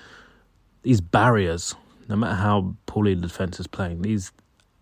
These 0.84 1.02
barriers 1.02 1.76
no 2.08 2.16
matter 2.16 2.36
how 2.36 2.76
poorly 2.86 3.16
the 3.16 3.22
defence 3.22 3.60
is 3.60 3.68
playing 3.68 4.02
these 4.02 4.32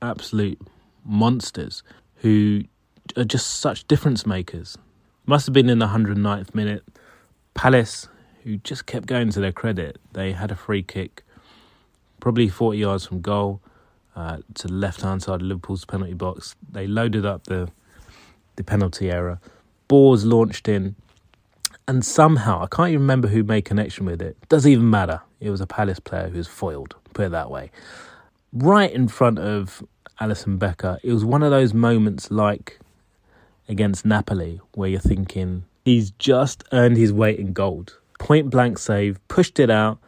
absolute 0.01 0.59
monsters 1.03 1.81
who 2.17 2.63
are 3.17 3.23
just 3.23 3.59
such 3.61 3.87
difference 3.87 4.25
makers 4.25 4.77
must 5.25 5.45
have 5.45 5.53
been 5.53 5.69
in 5.69 5.79
the 5.79 5.87
109th 5.87 6.53
minute. 6.53 6.83
Palace, 7.53 8.07
who 8.43 8.57
just 8.57 8.85
kept 8.85 9.05
going 9.05 9.29
to 9.29 9.39
their 9.39 9.51
credit, 9.51 9.99
they 10.13 10.31
had 10.31 10.51
a 10.51 10.55
free 10.55 10.83
kick, 10.83 11.23
probably 12.19 12.49
40 12.49 12.77
yards 12.77 13.05
from 13.05 13.21
goal, 13.21 13.61
uh, 14.15 14.37
to 14.55 14.67
the 14.67 14.73
left 14.73 15.01
hand 15.01 15.23
side 15.23 15.35
of 15.35 15.41
Liverpool's 15.41 15.85
penalty 15.85 16.13
box. 16.13 16.55
They 16.69 16.87
loaded 16.87 17.25
up 17.25 17.45
the 17.45 17.69
the 18.55 18.63
penalty 18.63 19.09
area. 19.09 19.39
Balls 19.87 20.25
launched 20.25 20.67
in, 20.67 20.95
and 21.87 22.05
somehow 22.05 22.61
I 22.63 22.67
can't 22.67 22.89
even 22.89 23.01
remember 23.01 23.27
who 23.27 23.43
made 23.43 23.65
connection 23.65 24.05
with 24.05 24.21
it. 24.21 24.37
Doesn't 24.49 24.71
even 24.71 24.89
matter. 24.89 25.21
It 25.39 25.49
was 25.49 25.61
a 25.61 25.67
Palace 25.67 25.99
player 25.99 26.29
who 26.29 26.37
was 26.37 26.47
foiled. 26.47 26.95
Put 27.13 27.25
it 27.25 27.31
that 27.31 27.49
way. 27.49 27.71
Right 28.51 28.91
in 28.91 29.07
front 29.07 29.39
of 29.39 29.83
Alisson 30.21 30.59
Becker, 30.59 30.99
it 31.03 31.11
was 31.11 31.25
one 31.25 31.43
of 31.43 31.51
those 31.51 31.73
moments 31.73 32.29
like 32.29 32.79
against 33.73 34.05
Napoli 34.05 34.61
where 34.75 34.87
you're 34.87 35.01
thinking 35.01 35.65
he's 35.83 36.11
just 36.11 36.63
earned 36.71 36.95
his 36.95 37.11
weight 37.11 37.39
in 37.39 37.51
gold. 37.51 37.99
Point 38.19 38.49
blank 38.49 38.77
save, 38.77 39.19
pushed 39.27 39.59
it 39.59 39.69
out. 39.69 39.99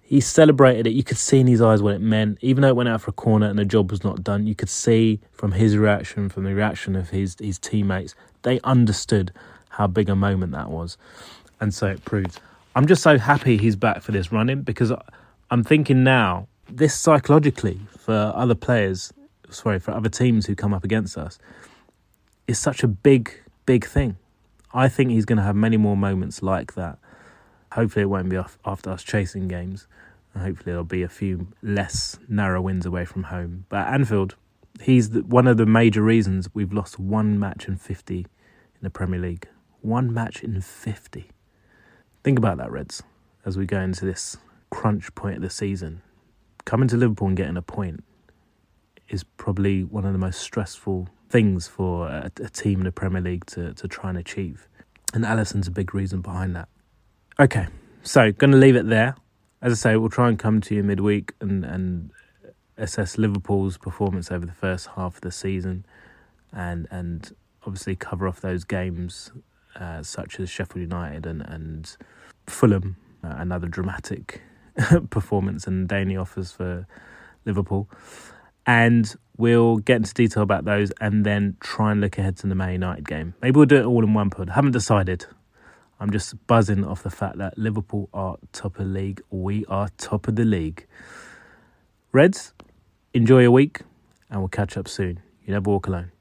He 0.00 0.20
celebrated 0.20 0.86
it. 0.86 0.90
You 0.90 1.04
could 1.04 1.18
see 1.18 1.40
in 1.40 1.46
his 1.46 1.60
eyes 1.60 1.82
what 1.82 1.94
it 1.94 2.00
meant. 2.00 2.38
Even 2.40 2.62
though 2.62 2.68
it 2.68 2.76
went 2.76 2.88
out 2.88 3.02
for 3.02 3.10
a 3.10 3.12
corner 3.12 3.46
and 3.46 3.58
the 3.58 3.64
job 3.64 3.90
was 3.90 4.02
not 4.02 4.24
done, 4.24 4.46
you 4.46 4.54
could 4.54 4.70
see 4.70 5.20
from 5.32 5.52
his 5.52 5.76
reaction, 5.76 6.28
from 6.28 6.44
the 6.44 6.54
reaction 6.54 6.96
of 6.96 7.10
his, 7.10 7.36
his 7.38 7.58
teammates, 7.58 8.14
they 8.42 8.58
understood 8.64 9.32
how 9.68 9.86
big 9.86 10.08
a 10.08 10.16
moment 10.16 10.52
that 10.52 10.70
was. 10.70 10.96
And 11.60 11.74
so 11.74 11.86
it 11.86 12.04
proved. 12.04 12.40
I'm 12.74 12.86
just 12.86 13.02
so 13.02 13.18
happy 13.18 13.56
he's 13.56 13.76
back 13.76 14.02
for 14.02 14.12
this 14.12 14.32
running 14.32 14.62
because 14.62 14.92
I'm 15.50 15.64
thinking 15.64 16.02
now, 16.02 16.48
this 16.68 16.94
psychologically 16.94 17.80
for 17.98 18.32
other 18.34 18.54
players, 18.54 19.12
sorry, 19.50 19.80
for 19.80 19.90
other 19.90 20.08
teams 20.08 20.46
who 20.46 20.54
come 20.54 20.72
up 20.72 20.84
against 20.84 21.18
us, 21.18 21.38
is 22.50 22.58
such 22.58 22.82
a 22.82 22.88
big, 22.88 23.32
big 23.64 23.86
thing. 23.86 24.16
I 24.74 24.88
think 24.88 25.10
he's 25.10 25.24
going 25.24 25.36
to 25.36 25.44
have 25.44 25.54
many 25.54 25.76
more 25.76 25.96
moments 25.96 26.42
like 26.42 26.74
that. 26.74 26.98
Hopefully, 27.72 28.02
it 28.02 28.06
won't 28.06 28.28
be 28.28 28.38
after 28.64 28.90
us 28.90 29.04
chasing 29.04 29.46
games. 29.46 29.86
And 30.34 30.42
hopefully, 30.42 30.72
there'll 30.72 30.84
be 30.84 31.04
a 31.04 31.08
few 31.08 31.46
less 31.62 32.18
narrow 32.28 32.60
wins 32.60 32.84
away 32.84 33.04
from 33.04 33.24
home. 33.24 33.66
But 33.68 33.86
Anfield, 33.86 34.34
he's 34.80 35.10
one 35.10 35.46
of 35.46 35.58
the 35.58 35.66
major 35.66 36.02
reasons 36.02 36.48
we've 36.52 36.72
lost 36.72 36.98
one 36.98 37.38
match 37.38 37.68
in 37.68 37.76
50 37.76 38.18
in 38.18 38.26
the 38.82 38.90
Premier 38.90 39.20
League. 39.20 39.48
One 39.80 40.12
match 40.12 40.42
in 40.42 40.60
50. 40.60 41.30
Think 42.24 42.38
about 42.38 42.58
that, 42.58 42.72
Reds, 42.72 43.04
as 43.46 43.56
we 43.56 43.64
go 43.64 43.80
into 43.80 44.04
this 44.04 44.36
crunch 44.70 45.14
point 45.14 45.36
of 45.36 45.42
the 45.42 45.50
season. 45.50 46.02
coming 46.64 46.88
to 46.88 46.96
Liverpool 46.96 47.28
and 47.28 47.36
getting 47.36 47.56
a 47.56 47.62
point 47.62 48.04
is 49.08 49.24
probably 49.24 49.82
one 49.82 50.04
of 50.04 50.12
the 50.12 50.18
most 50.18 50.40
stressful 50.40 51.08
things 51.30 51.66
for 51.66 52.08
a, 52.08 52.30
a 52.42 52.50
team 52.50 52.80
in 52.80 52.84
the 52.84 52.92
Premier 52.92 53.22
League 53.22 53.46
to, 53.46 53.72
to 53.74 53.88
try 53.88 54.10
and 54.10 54.18
achieve. 54.18 54.68
And 55.14 55.24
Alisson's 55.24 55.66
a 55.66 55.70
big 55.70 55.94
reason 55.94 56.20
behind 56.20 56.54
that. 56.56 56.68
Okay, 57.38 57.68
so 58.02 58.32
going 58.32 58.50
to 58.50 58.56
leave 58.56 58.76
it 58.76 58.88
there. 58.88 59.14
As 59.62 59.72
I 59.72 59.76
say, 59.76 59.96
we'll 59.96 60.10
try 60.10 60.28
and 60.28 60.38
come 60.38 60.60
to 60.62 60.74
you 60.74 60.82
midweek 60.82 61.32
and, 61.40 61.64
and 61.64 62.10
assess 62.76 63.16
Liverpool's 63.16 63.78
performance 63.78 64.30
over 64.30 64.44
the 64.44 64.52
first 64.52 64.88
half 64.96 65.16
of 65.16 65.20
the 65.20 65.30
season 65.30 65.84
and 66.52 66.88
and 66.90 67.34
obviously 67.66 67.94
cover 67.94 68.26
off 68.26 68.40
those 68.40 68.64
games 68.64 69.30
uh, 69.78 70.02
such 70.02 70.40
as 70.40 70.50
Sheffield 70.50 70.80
United 70.80 71.26
and, 71.26 71.42
and 71.42 71.96
Fulham, 72.46 72.96
uh, 73.22 73.34
another 73.38 73.68
dramatic 73.68 74.40
performance 75.10 75.66
and 75.66 75.88
daily 75.88 76.16
offers 76.16 76.52
for 76.52 76.86
Liverpool. 77.44 77.88
And 78.66 79.14
we'll 79.36 79.78
get 79.78 79.96
into 79.96 80.14
detail 80.14 80.42
about 80.42 80.64
those 80.64 80.92
and 81.00 81.24
then 81.24 81.56
try 81.60 81.92
and 81.92 82.00
look 82.00 82.18
ahead 82.18 82.36
to 82.38 82.46
the 82.46 82.54
Man 82.54 82.72
United 82.72 83.08
game. 83.08 83.34
Maybe 83.40 83.56
we'll 83.56 83.66
do 83.66 83.76
it 83.76 83.84
all 83.84 84.04
in 84.04 84.14
one 84.14 84.30
pod. 84.30 84.50
Haven't 84.50 84.72
decided. 84.72 85.26
I'm 85.98 86.10
just 86.10 86.46
buzzing 86.46 86.84
off 86.84 87.02
the 87.02 87.10
fact 87.10 87.38
that 87.38 87.58
Liverpool 87.58 88.08
are 88.14 88.36
top 88.52 88.78
of 88.78 88.86
the 88.86 88.92
league. 88.92 89.20
We 89.30 89.64
are 89.66 89.88
top 89.98 90.28
of 90.28 90.36
the 90.36 90.44
league. 90.44 90.86
Reds, 92.12 92.54
enjoy 93.12 93.42
your 93.42 93.50
week 93.50 93.80
and 94.30 94.40
we'll 94.40 94.48
catch 94.48 94.76
up 94.76 94.88
soon. 94.88 95.20
You 95.44 95.52
never 95.52 95.70
walk 95.70 95.86
alone. 95.86 96.12